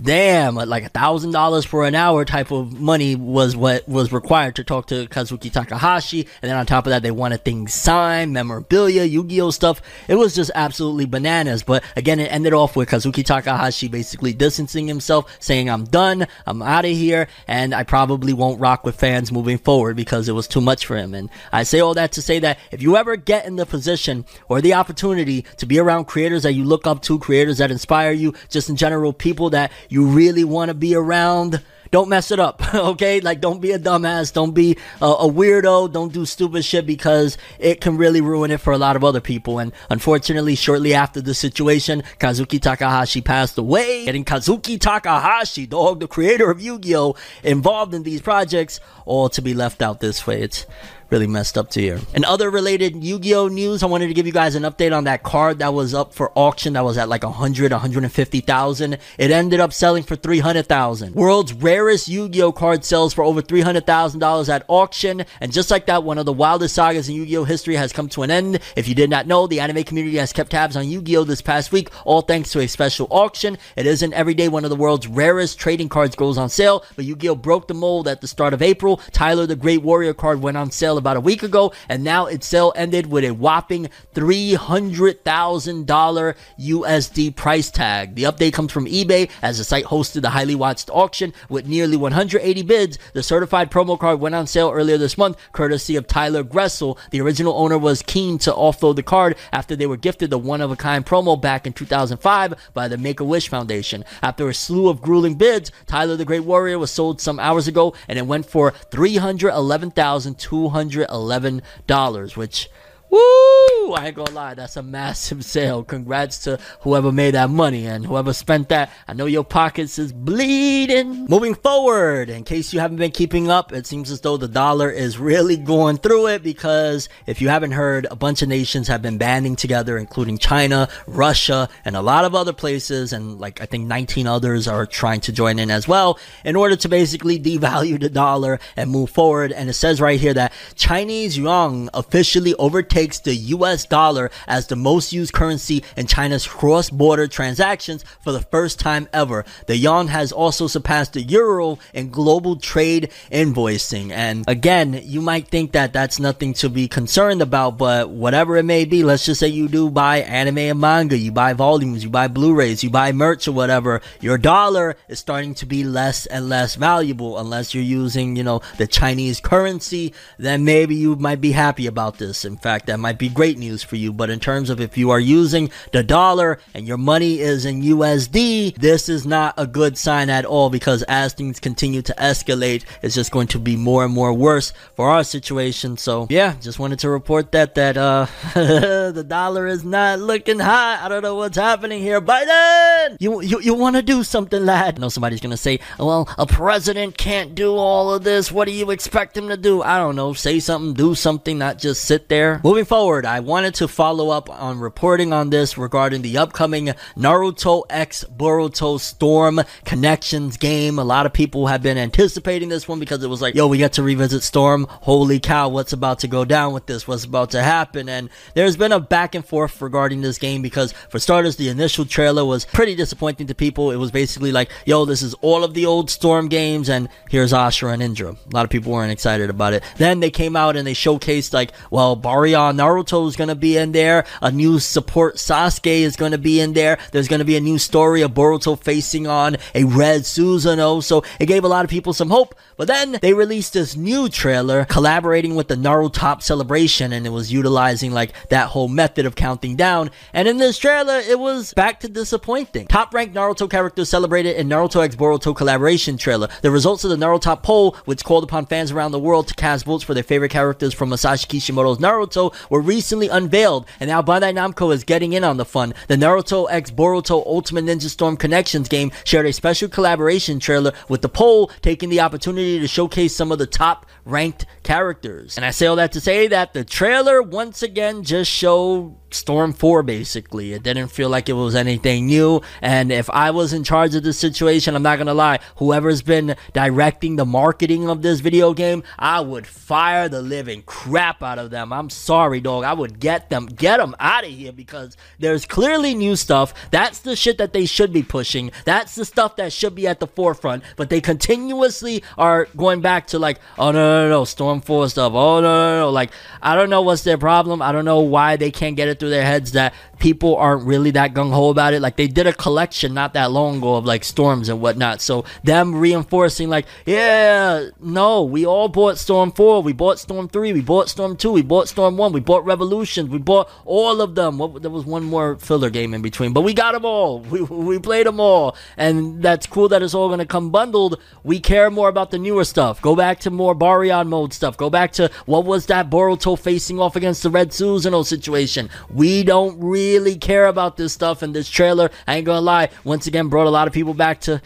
[0.00, 4.54] damn, like a thousand dollars for an hour type of money was what was required
[4.54, 6.20] to talk to Kazuki Takahashi.
[6.40, 9.82] And then on top of that, they wanted things signed, memorabilia, Yu-Gi-Oh stuff.
[10.06, 11.64] It was just absolutely bananas.
[11.64, 16.62] But again, it ended off with Kazuki Takahashi basically distancing himself, saying, I'm done, I'm
[16.62, 20.32] out of here, and I probably won't won't rock with fans moving forward because it
[20.32, 21.14] was too much for him.
[21.14, 24.26] And I say all that to say that if you ever get in the position
[24.48, 28.12] or the opportunity to be around creators that you look up to, creators that inspire
[28.12, 31.62] you, just in general, people that you really want to be around,
[31.94, 33.20] don't mess it up, okay?
[33.20, 37.38] Like, don't be a dumbass, don't be a, a weirdo, don't do stupid shit because
[37.60, 39.60] it can really ruin it for a lot of other people.
[39.60, 46.08] And unfortunately, shortly after the situation, Kazuki Takahashi passed away, getting Kazuki Takahashi, dog, the
[46.08, 47.14] creator of Yu-Gi-Oh,
[47.44, 50.42] involved in these projects, all to be left out this way.
[50.42, 50.66] It's
[51.10, 52.00] really messed up to you.
[52.14, 55.22] And other related Yu-Gi-Oh news, I wanted to give you guys an update on that
[55.22, 58.98] card that was up for auction that was at like 100, 150,000.
[59.18, 61.14] It ended up selling for 300,000.
[61.14, 65.24] World's rarest Yu-Gi-Oh card sells for over $300,000 at auction.
[65.40, 68.22] And just like that, one of the wildest sagas in Yu-Gi-Oh history has come to
[68.22, 68.60] an end.
[68.76, 71.72] If you did not know, the anime community has kept tabs on Yu-Gi-Oh this past
[71.72, 73.58] week, all thanks to a special auction.
[73.76, 77.04] It isn't every day one of the world's rarest trading cards goes on sale, but
[77.04, 79.00] Yu-Gi-Oh broke the mold at the start of April.
[79.12, 82.46] Tyler the Great Warrior card went on sale about a week ago, and now its
[82.46, 88.14] sale ended with a whopping $300,000 USD price tag.
[88.14, 91.96] The update comes from eBay as the site hosted the highly watched auction with nearly
[91.96, 92.98] 180 bids.
[93.12, 96.98] The certified promo card went on sale earlier this month, courtesy of Tyler Gressel.
[97.10, 100.60] The original owner was keen to offload the card after they were gifted the one
[100.60, 104.04] of a kind promo back in 2005 by the Make a Wish Foundation.
[104.22, 107.94] After a slew of grueling bids, Tyler the Great Warrior was sold some hours ago
[108.08, 112.68] and it went for 311,200 $111, which
[113.14, 113.92] Woo!
[113.94, 115.84] I ain't gonna lie, that's a massive sale.
[115.84, 118.90] Congrats to whoever made that money and whoever spent that.
[119.06, 121.26] I know your pockets is bleeding.
[121.26, 124.90] Moving forward, in case you haven't been keeping up, it seems as though the dollar
[124.90, 129.00] is really going through it because if you haven't heard, a bunch of nations have
[129.00, 133.66] been banding together, including China, Russia, and a lot of other places, and like I
[133.66, 138.00] think 19 others are trying to join in as well, in order to basically devalue
[138.00, 139.52] the dollar and move forward.
[139.52, 144.76] And it says right here that Chinese yuan officially overtakes the US dollar as the
[144.76, 149.44] most used currency in China's cross border transactions for the first time ever.
[149.66, 154.10] The yuan has also surpassed the euro in global trade invoicing.
[154.10, 158.64] And again, you might think that that's nothing to be concerned about, but whatever it
[158.64, 162.10] may be, let's just say you do buy anime and manga, you buy volumes, you
[162.10, 166.26] buy Blu rays, you buy merch or whatever, your dollar is starting to be less
[166.26, 170.14] and less valuable unless you're using, you know, the Chinese currency.
[170.38, 172.44] Then maybe you might be happy about this.
[172.44, 174.12] In fact, that might be great news for you.
[174.12, 177.82] But in terms of if you are using the dollar and your money is in
[177.82, 182.84] USD, this is not a good sign at all because as things continue to escalate,
[183.02, 185.96] it's just going to be more and more worse for our situation.
[185.96, 191.00] So yeah, just wanted to report that that uh the dollar is not looking hot.
[191.02, 192.20] I don't know what's happening here.
[192.20, 194.98] Biden, you you, you want to do something, lad?
[194.98, 198.50] I know somebody's gonna say, well, a president can't do all of this.
[198.52, 199.82] What do you expect him to do?
[199.82, 200.32] I don't know.
[200.32, 202.60] Say something, do something, not just sit there.
[202.74, 207.84] Moving forward, I wanted to follow up on reporting on this regarding the upcoming Naruto
[207.88, 210.98] X Boruto Storm Connections game.
[210.98, 213.78] A lot of people have been anticipating this one because it was like, yo, we
[213.78, 214.88] get to revisit Storm.
[214.88, 217.06] Holy cow, what's about to go down with this?
[217.06, 218.08] What's about to happen?
[218.08, 222.04] And there's been a back and forth regarding this game because, for starters, the initial
[222.04, 223.92] trailer was pretty disappointing to people.
[223.92, 227.52] It was basically like, yo, this is all of the old Storm games, and here's
[227.52, 228.30] Ashura and Indra.
[228.32, 229.84] A lot of people weren't excited about it.
[229.96, 233.54] Then they came out and they showcased, like, well, Baryon Uh, Naruto is going to
[233.54, 234.24] be in there.
[234.40, 236.96] A new support Sasuke is going to be in there.
[237.12, 241.02] There's going to be a new story of Boruto facing on a red Susanoo.
[241.02, 242.54] So it gave a lot of people some hope.
[242.78, 247.30] But then they released this new trailer collaborating with the Naruto Top celebration and it
[247.30, 250.10] was utilizing like that whole method of counting down.
[250.32, 252.86] And in this trailer, it was back to disappointing.
[252.86, 256.48] Top ranked Naruto characters celebrated in Naruto X Boruto collaboration trailer.
[256.62, 259.84] The results of the Naruto poll, which called upon fans around the world to cast
[259.84, 264.54] votes for their favorite characters from Masashi Kishimoto's Naruto, were recently unveiled, and now Bandai
[264.54, 265.94] Namco is getting in on the fun.
[266.08, 271.22] The Naruto X Boruto Ultimate Ninja Storm Connections game shared a special collaboration trailer with
[271.22, 275.56] the poll taking the opportunity to showcase some of the top ranked characters.
[275.56, 279.72] And I say all that to say that the trailer once again just showed Storm
[279.72, 280.72] 4 basically.
[280.72, 282.62] It didn't feel like it was anything new.
[282.80, 286.56] And if I was in charge of this situation, I'm not gonna lie, whoever's been
[286.72, 291.70] directing the marketing of this video game, I would fire the living crap out of
[291.70, 291.92] them.
[291.92, 292.84] I'm sorry, dog.
[292.84, 296.72] I would get them, get them out of here because there's clearly new stuff.
[296.90, 298.70] That's the shit that they should be pushing.
[298.84, 300.84] That's the stuff that should be at the forefront.
[300.96, 305.32] But they continuously are going back to like, oh no, no, no, Storm 4 stuff.
[305.34, 306.10] Oh no, no, no.
[306.10, 306.30] Like,
[306.62, 307.82] I don't know what's their problem.
[307.82, 311.10] I don't know why they can't get it through their heads that people aren't really
[311.12, 312.00] that gung ho about it.
[312.00, 315.20] Like they did a collection not that long ago of like storms and whatnot.
[315.20, 320.72] So them reinforcing like, yeah, no, we all bought Storm 4, we bought Storm 3,
[320.72, 324.34] we bought Storm 2, we bought Storm 1, we bought Revolutions, we bought all of
[324.34, 324.58] them.
[324.58, 327.44] What, there was one more filler game in between, but we got them all.
[327.54, 328.76] We, we played them all.
[328.96, 331.20] And that's cool that it's all to come bundled.
[331.44, 333.00] We care more about the newer stuff.
[333.00, 334.76] Go back to more Baryon mode stuff.
[334.76, 338.90] Go back to what was that Boruto facing off against the Red Susanoo situation.
[339.08, 340.03] We don't really
[340.40, 343.70] care about this stuff, and this trailer, I ain't gonna lie, once again brought a
[343.70, 344.60] lot of people back to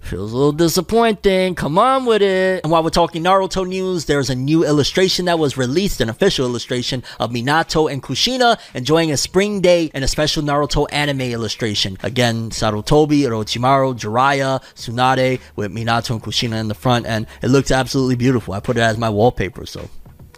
[0.00, 1.54] Feels a little disappointing.
[1.54, 2.62] Come on with it.
[2.64, 6.46] And while we're talking Naruto news, there's a new illustration that was released, an official
[6.46, 11.98] illustration of Minato and Kushina enjoying a spring day in a special Naruto anime illustration.
[12.02, 17.70] Again, Sarutobi, Orochimaru, Jiraiya, Tsunade with Minato and Kushina in the front, and it looks
[17.70, 18.54] absolutely beautiful.
[18.54, 19.90] I put it as my wallpaper, so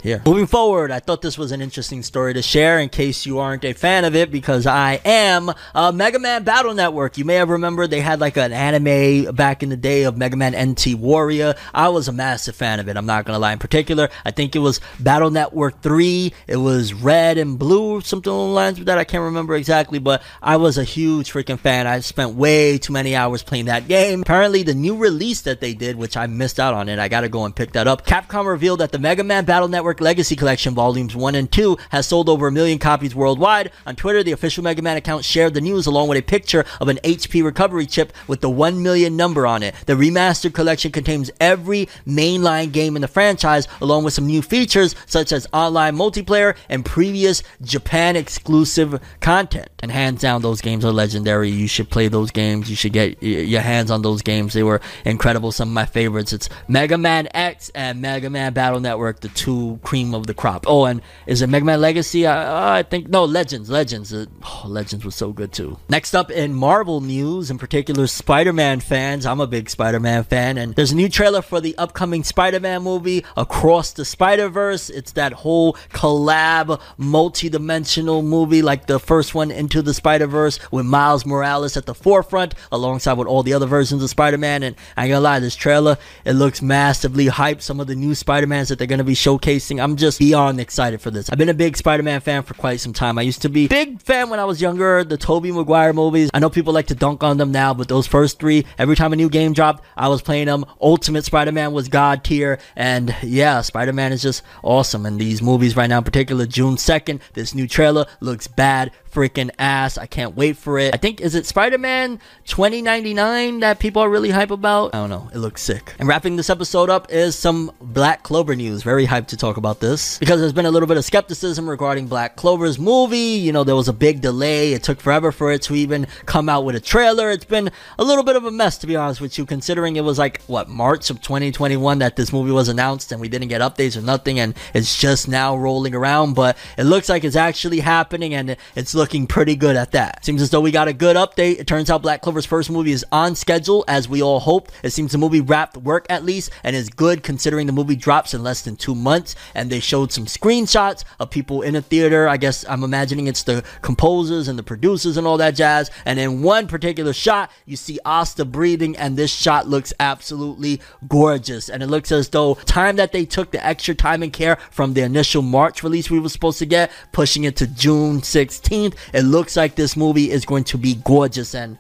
[0.03, 0.20] yeah.
[0.24, 3.64] Moving forward, I thought this was an interesting story to share in case you aren't
[3.64, 5.51] a fan of it because I am.
[5.74, 7.18] Uh, Mega Man Battle Network.
[7.18, 10.36] You may have remembered they had like an anime back in the day of Mega
[10.36, 11.55] Man NT Warrior.
[11.74, 12.96] I was a massive fan of it.
[12.96, 13.53] I'm not gonna lie.
[13.53, 16.32] In particular, I think it was Battle Network 3.
[16.46, 18.98] It was red and blue, something along the lines of that.
[18.98, 21.86] I can't remember exactly, but I was a huge freaking fan.
[21.86, 24.22] I spent way too many hours playing that game.
[24.22, 27.28] Apparently, the new release that they did, which I missed out on it, I gotta
[27.28, 28.07] go and pick that up.
[28.07, 31.76] Capcom revealed that the Mega Man Battle Network Network Legacy Collection Volumes 1 and 2
[31.88, 33.72] has sold over a million copies worldwide.
[33.86, 36.86] On Twitter, the official Mega Man account shared the news along with a picture of
[36.86, 39.74] an HP recovery chip with the 1 million number on it.
[39.86, 44.95] The remastered collection contains every mainline game in the franchise, along with some new features
[45.07, 49.70] such as online multiplayer and previous Japan exclusive content.
[49.80, 51.51] And hands down, those games are legendary.
[51.51, 52.70] You should play those games.
[52.70, 54.53] You should get your hands on those games.
[54.53, 55.51] They were incredible.
[55.51, 56.32] Some of my favorites.
[56.32, 60.64] It's Mega Man X and Mega Man Battle Network, the two cream of the crop.
[60.66, 62.26] Oh, and is it Mega Man Legacy?
[62.26, 63.70] I, I think no, Legends.
[63.70, 64.12] Legends.
[64.12, 65.78] Oh, Legends was so good too.
[65.89, 69.26] Next up in Marvel news, in particular Spider-Man fans.
[69.26, 73.24] I'm a big Spider-Man fan, and there's a new trailer for the upcoming Spider-Man movie,
[73.37, 74.91] Across the Spider-Verse.
[74.91, 81.24] It's that whole collab, multi-dimensional movie like the first one, Into the Spider-Verse, with Miles
[81.24, 84.62] Morales at the forefront, alongside with all the other versions of Spider-Man.
[84.62, 87.62] And I ain't gonna lie, this trailer it looks massively hyped.
[87.62, 91.10] Some of the new Spider-Mans that they're gonna be showcasing I'm just beyond excited for
[91.10, 91.28] this.
[91.30, 93.18] I've been a big Spider-Man fan for quite some time.
[93.18, 96.30] I used to be big fan when I was younger, the Tobey Maguire movies.
[96.32, 99.12] I know people like to dunk on them now, but those first three, every time
[99.12, 100.64] a new game dropped, I was playing them.
[100.80, 105.04] Ultimate Spider-Man was god tier, and yeah, Spider-Man is just awesome.
[105.04, 109.50] And these movies right now, in particular, June 2nd, this new trailer looks bad freaking
[109.58, 109.98] ass.
[109.98, 110.94] I can't wait for it.
[110.94, 114.94] I think is it Spider-Man 2099 that people are really hype about?
[114.94, 115.28] I don't know.
[115.32, 115.94] It looks sick.
[115.98, 118.82] And wrapping this episode up is some Black Clover news.
[118.82, 122.06] Very hyped to talk about this because there's been a little bit of skepticism regarding
[122.06, 123.18] Black Clover's movie.
[123.18, 124.72] You know, there was a big delay.
[124.72, 127.30] It took forever for it to even come out with a trailer.
[127.30, 130.04] It's been a little bit of a mess to be honest with you considering it
[130.04, 133.61] was like what March of 2021 that this movie was announced and we didn't get
[133.61, 137.80] updates or nothing and it's just now rolling around, but it looks like it's actually
[137.80, 140.22] happening and it's looking pretty good at that.
[140.22, 141.59] Seems as though we got a good update.
[141.59, 144.72] It turns out Black Clover's first movie is on schedule as we all hoped.
[144.82, 148.34] It seems the movie wrapped work at least and is good considering the movie drops
[148.34, 149.36] in less than two months.
[149.55, 152.28] And they showed some screenshots of people in a theater.
[152.28, 155.90] I guess I'm imagining it's the composers and the producers and all that jazz.
[156.05, 161.70] And in one particular shot, you see Asta breathing, and this shot looks absolutely gorgeous.
[161.70, 164.92] And it looks as though time that they took the extra time and care from
[164.92, 169.22] the initial March release we were supposed to get, pushing it to June 16th it
[169.22, 171.78] looks like this movie is going to be gorgeous and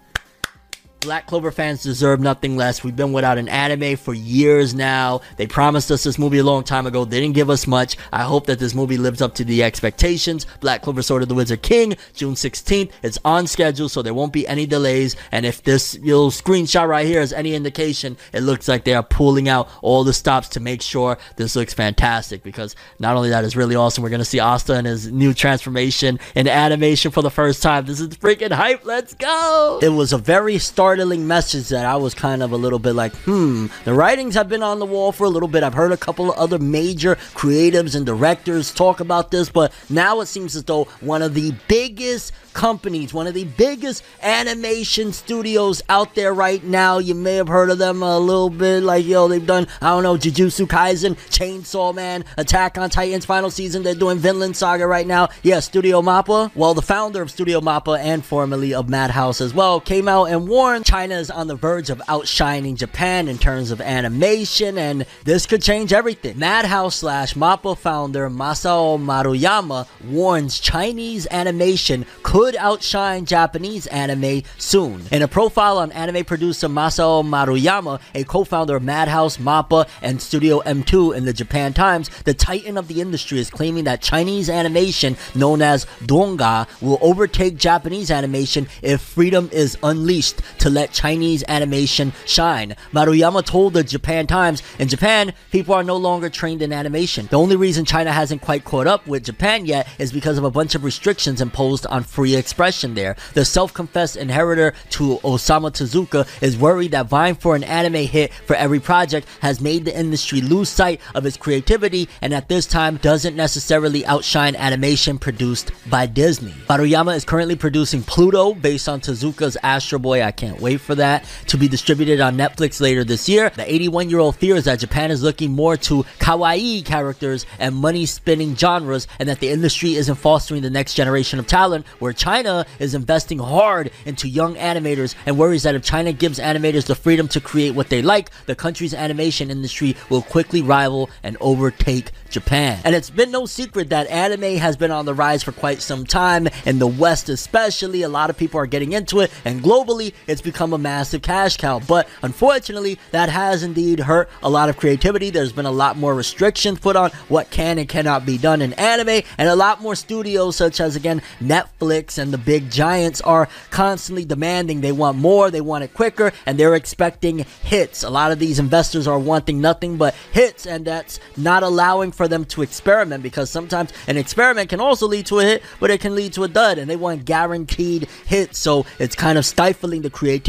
[1.00, 2.84] Black Clover fans deserve nothing less.
[2.84, 5.22] We've been without an anime for years now.
[5.38, 7.06] They promised us this movie a long time ago.
[7.06, 7.96] They didn't give us much.
[8.12, 10.46] I hope that this movie lives up to the expectations.
[10.60, 12.90] Black Clover Sword of the Wizard King, June 16th.
[13.02, 15.16] It's on schedule, so there won't be any delays.
[15.32, 19.02] And if this little screenshot right here is any indication, it looks like they are
[19.02, 22.42] pulling out all the stops to make sure this looks fantastic.
[22.42, 26.20] Because not only that is really awesome, we're gonna see Asta and his new transformation
[26.34, 27.86] in animation for the first time.
[27.86, 28.84] This is freaking hype.
[28.84, 29.78] Let's go!
[29.82, 32.94] It was a very start startling message that I was kind of a little bit
[32.94, 35.62] like, hmm, the writings have been on the wall for a little bit.
[35.62, 40.20] I've heard a couple of other major creatives and directors talk about this, but now
[40.20, 45.80] it seems as though one of the biggest companies, one of the biggest animation studios
[45.88, 49.28] out there right now, you may have heard of them a little bit, like, yo,
[49.28, 53.94] they've done, I don't know, Jujutsu Kaisen, Chainsaw Man, Attack on Titan's final season, they're
[53.94, 55.28] doing Vinland Saga right now.
[55.44, 56.50] Yeah, Studio Mappa.
[56.56, 60.48] Well, the founder of Studio Mappa and formerly of Madhouse as well came out and
[60.48, 65.46] warned China is on the verge of outshining Japan in terms of animation, and this
[65.46, 66.38] could change everything.
[66.38, 75.02] Madhouse slash MAPPA founder Masao Maruyama warns Chinese animation could outshine Japanese anime soon.
[75.10, 80.60] In a profile on anime producer Masao Maruyama, a co-founder of Madhouse, MAPPA, and Studio
[80.60, 85.16] M2 in the Japan Times, the titan of the industry is claiming that Chinese animation
[85.34, 92.12] known as Donga will overtake Japanese animation if freedom is unleashed to let Chinese animation
[92.26, 92.76] shine.
[92.92, 97.26] Maruyama told the Japan Times, in Japan, people are no longer trained in animation.
[97.30, 100.50] The only reason China hasn't quite caught up with Japan yet is because of a
[100.50, 103.16] bunch of restrictions imposed on free expression there.
[103.34, 108.56] The self-confessed inheritor to Osamu Tezuka is worried that vying for an anime hit for
[108.56, 112.96] every project has made the industry lose sight of its creativity and at this time
[112.98, 116.52] doesn't necessarily outshine animation produced by Disney.
[116.68, 120.22] Maruyama is currently producing Pluto based on Tezuka's Astro Boy.
[120.22, 123.50] I can't wait for that to be distributed on Netflix later this year.
[123.50, 128.06] The 81 year old fears that Japan is looking more to kawaii characters and money
[128.06, 132.66] spinning genres, and that the industry isn't fostering the next generation of talent, where China
[132.78, 137.28] is investing hard into young animators and worries that if China gives animators the freedom
[137.28, 142.80] to create what they like, the country's animation industry will quickly rival and overtake Japan.
[142.84, 146.04] And it's been no secret that anime has been on the rise for quite some
[146.04, 148.02] time, in the West especially.
[148.02, 151.56] A lot of people are getting into it, and globally, it's become a massive cash
[151.56, 151.78] cow.
[151.78, 155.30] But unfortunately, that has indeed hurt a lot of creativity.
[155.30, 158.72] There's been a lot more restrictions put on what can and cannot be done in
[158.74, 163.48] anime, and a lot more studios, such as again Netflix and the big giants, are
[163.70, 168.02] constantly demanding they want more, they want it quicker, and they're expecting hits.
[168.02, 172.26] A lot of these investors are wanting nothing but hits, and that's not allowing for
[172.26, 176.00] them to experiment because sometimes an experiment can also lead to a hit, but it
[176.00, 178.58] can lead to a dud, and they want guaranteed hits.
[178.58, 180.39] So it's kind of stifling the creativity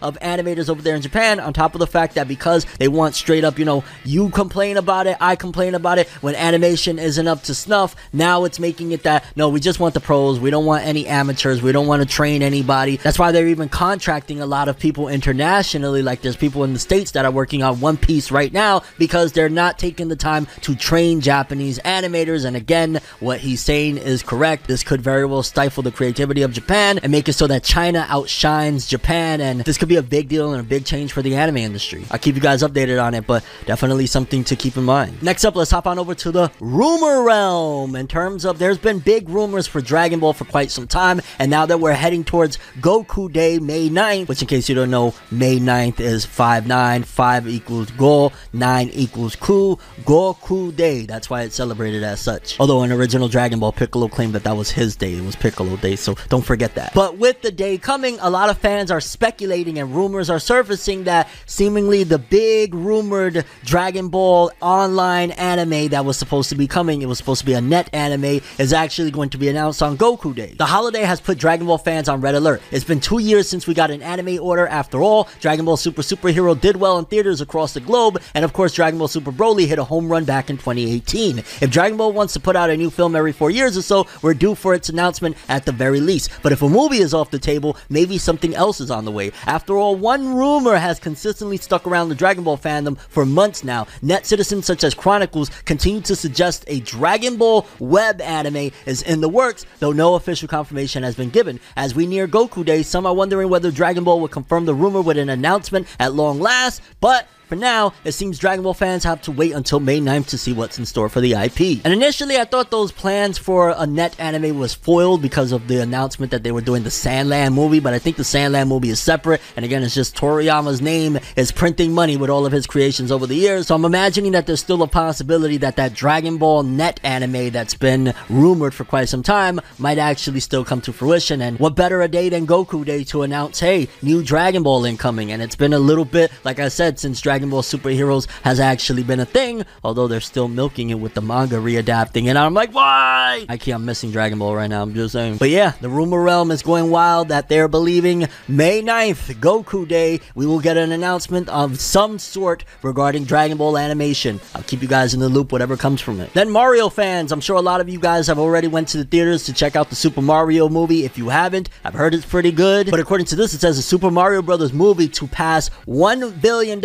[0.00, 3.14] of animators over there in Japan, on top of the fact that because they want
[3.14, 7.26] straight up, you know, you complain about it, I complain about it, when animation isn't
[7.26, 10.50] up to snuff, now it's making it that no, we just want the pros, we
[10.50, 12.96] don't want any amateurs, we don't want to train anybody.
[12.96, 16.78] That's why they're even contracting a lot of people internationally, like there's people in the
[16.78, 20.46] States that are working on One Piece right now because they're not taking the time
[20.62, 22.44] to train Japanese animators.
[22.44, 24.66] And again, what he's saying is correct.
[24.66, 28.06] This could very well stifle the creativity of Japan and make it so that China
[28.08, 29.31] outshines Japan.
[29.40, 32.04] And this could be a big deal and a big change for the anime industry.
[32.10, 35.22] I'll keep you guys updated on it, but definitely something to keep in mind.
[35.22, 37.96] Next up, let's hop on over to the rumor realm.
[37.96, 41.50] In terms of, there's been big rumors for Dragon Ball for quite some time, and
[41.50, 45.14] now that we're heading towards Goku Day, May 9th, which in case you don't know,
[45.30, 51.06] May 9th is 5 9, 5 equals Go, 9 equals Ku, Goku Day.
[51.06, 52.58] That's why it's celebrated as such.
[52.60, 55.76] Although in original Dragon Ball, Piccolo claimed that that was his day, it was Piccolo
[55.76, 56.92] Day, so don't forget that.
[56.94, 61.04] But with the day coming, a lot of fans are speculating and rumors are surfacing
[61.04, 67.02] that seemingly the big rumored Dragon Ball online anime that was supposed to be coming,
[67.02, 69.98] it was supposed to be a net anime, is actually going to be announced on
[69.98, 70.54] Goku Day.
[70.56, 72.62] The holiday has put Dragon Ball fans on red alert.
[72.70, 75.28] It's been two years since we got an anime order after all.
[75.40, 78.98] Dragon Ball Super Superhero did well in theaters across the globe, and of course, Dragon
[78.98, 81.38] Ball Super Broly hit a home run back in 2018.
[81.38, 84.06] If Dragon Ball wants to put out a new film every four years or so,
[84.22, 86.30] we're due for its announcement at the very least.
[86.42, 89.32] But if a movie is off the table, maybe something else is on the way.
[89.46, 93.86] After all, one rumor has consistently stuck around the Dragon Ball fandom for months now.
[94.02, 99.20] Net citizens such as Chronicles continue to suggest a Dragon Ball web anime is in
[99.20, 101.60] the works, though no official confirmation has been given.
[101.76, 105.00] As we near Goku Day, some are wondering whether Dragon Ball will confirm the rumor
[105.00, 109.20] with an announcement at long last, but for now, it seems Dragon Ball fans have
[109.22, 111.84] to wait until May 9th to see what's in store for the IP.
[111.84, 115.82] And initially, I thought those plans for a net anime was foiled because of the
[115.82, 118.70] announcement that they were doing the Sand Land movie, but I think the Sand Land
[118.70, 122.52] movie is separate, and again, it's just Toriyama's name is printing money with all of
[122.52, 125.92] his creations over the years, so I'm imagining that there's still a possibility that that
[125.92, 130.80] Dragon Ball net anime that's been rumored for quite some time might actually still come
[130.80, 134.62] to fruition, and what better a day than Goku Day to announce, hey, new Dragon
[134.62, 138.28] Ball incoming, and it's been a little bit, like I said, since Dragon Ball Superheroes
[138.42, 142.26] has actually been a thing, although they're still milking it with the manga readapting.
[142.26, 143.46] And I'm like, why?
[143.48, 145.36] I can't, I'm missing Dragon Ball right now, I'm just saying.
[145.36, 150.20] But yeah, the rumor realm is going wild that they're believing May 9th, Goku Day,
[150.34, 154.40] we will get an announcement of some sort regarding Dragon Ball animation.
[154.54, 156.32] I'll keep you guys in the loop, whatever comes from it.
[156.34, 159.04] Then Mario fans, I'm sure a lot of you guys have already went to the
[159.04, 161.04] theaters to check out the Super Mario movie.
[161.04, 162.90] If you haven't, I've heard it's pretty good.
[162.90, 166.80] But according to this, it says the Super Mario Brothers movie to pass $1 billion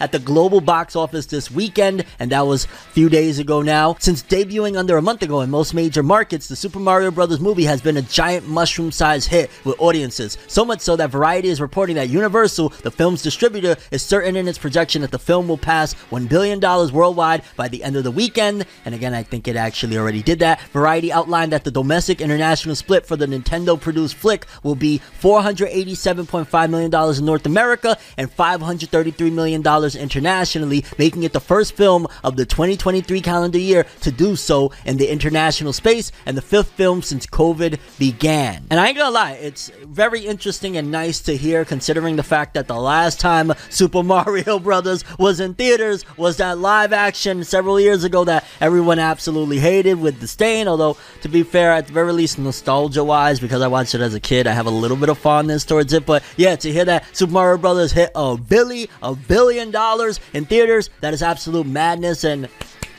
[0.00, 3.96] at the global box office this weekend, and that was a few days ago now.
[3.98, 7.40] Since debuting under a month ago in most major markets, the Super Mario Bros.
[7.40, 10.38] movie has been a giant mushroom sized hit with audiences.
[10.46, 14.48] So much so that Variety is reporting that Universal, the film's distributor, is certain in
[14.48, 18.10] its projection that the film will pass $1 billion worldwide by the end of the
[18.10, 18.66] weekend.
[18.84, 20.60] And again, I think it actually already did that.
[20.72, 26.70] Variety outlined that the domestic international split for the Nintendo produced flick will be $487.5
[26.70, 32.46] million in North America and $533 million internationally, making it the first film of the
[32.46, 37.26] 2023 calendar year to do so in the international space and the fifth film since
[37.26, 38.66] COVID began.
[38.70, 42.54] And I ain't gonna lie, it's very interesting and nice to hear considering the fact
[42.54, 47.80] that the last time Super Mario Brothers was in theaters was that live action several
[47.80, 50.68] years ago that everyone absolutely hated with disdain.
[50.68, 54.14] Although, to be fair, at the very least, nostalgia wise, because I watched it as
[54.14, 56.06] a kid, I have a little bit of fondness towards it.
[56.06, 60.44] But yeah, to hear that Super Mario Brothers hit a billy, a billion dollars in
[60.44, 62.24] theaters, that is absolute madness.
[62.24, 62.48] And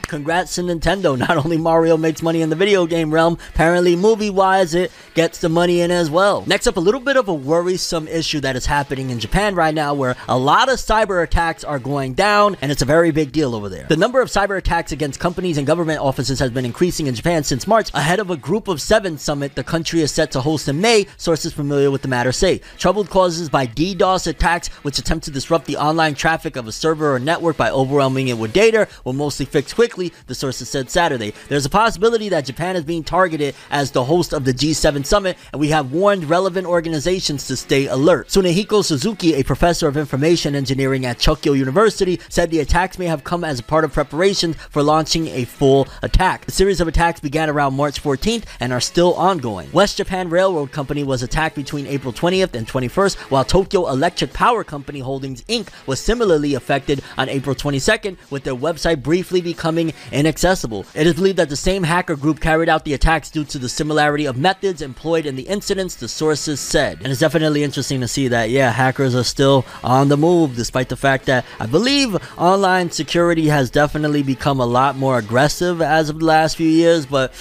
[0.09, 1.17] congrats to Nintendo.
[1.29, 5.39] Not only Mario makes money in the video game realm, apparently movie wise, it gets
[5.39, 6.43] the money in as well.
[6.47, 9.73] Next up, a little bit of a worrisome issue that is happening in Japan right
[9.73, 13.31] now where a lot of cyber attacks are going down, and it's a very big
[13.31, 13.85] deal over there.
[13.87, 17.43] The number of cyber attacks against companies and government offices has been increasing in Japan
[17.43, 20.67] since March, ahead of a Group of Seven summit the country is set to host
[20.67, 22.61] in May, sources familiar with the matter say.
[22.77, 27.13] Troubled causes by DDoS attacks, which attempt to disrupt the online traffic of a server
[27.13, 31.33] or network by overwhelming it with data, will mostly fix quickly the sources said Saturday.
[31.49, 35.37] There's a possibility that Japan is being targeted as the host of the G7 summit,
[35.51, 38.29] and we have warned relevant organizations to stay alert.
[38.29, 43.23] Tsunehiko Suzuki, a professor of information engineering at Chukyo University, said the attacks may have
[43.23, 46.45] come as a part of preparations for launching a full attack.
[46.45, 49.69] The series of attacks began around March 14th and are still ongoing.
[49.71, 54.63] West Japan Railroad Company was attacked between April 20th and 21st, while Tokyo Electric Power
[54.63, 55.67] Company Holdings Inc.
[55.87, 60.85] was similarly affected on April 22nd, with their website briefly becoming inaccessible.
[60.93, 63.69] It is believed that the same hacker group carried out the attacks due to the
[63.69, 66.99] similarity of methods employed in the incidents, the sources said.
[66.99, 70.89] And it's definitely interesting to see that, yeah, hackers are still on the move, despite
[70.89, 76.09] the fact that I believe online security has definitely become a lot more aggressive as
[76.09, 77.33] of the last few years, but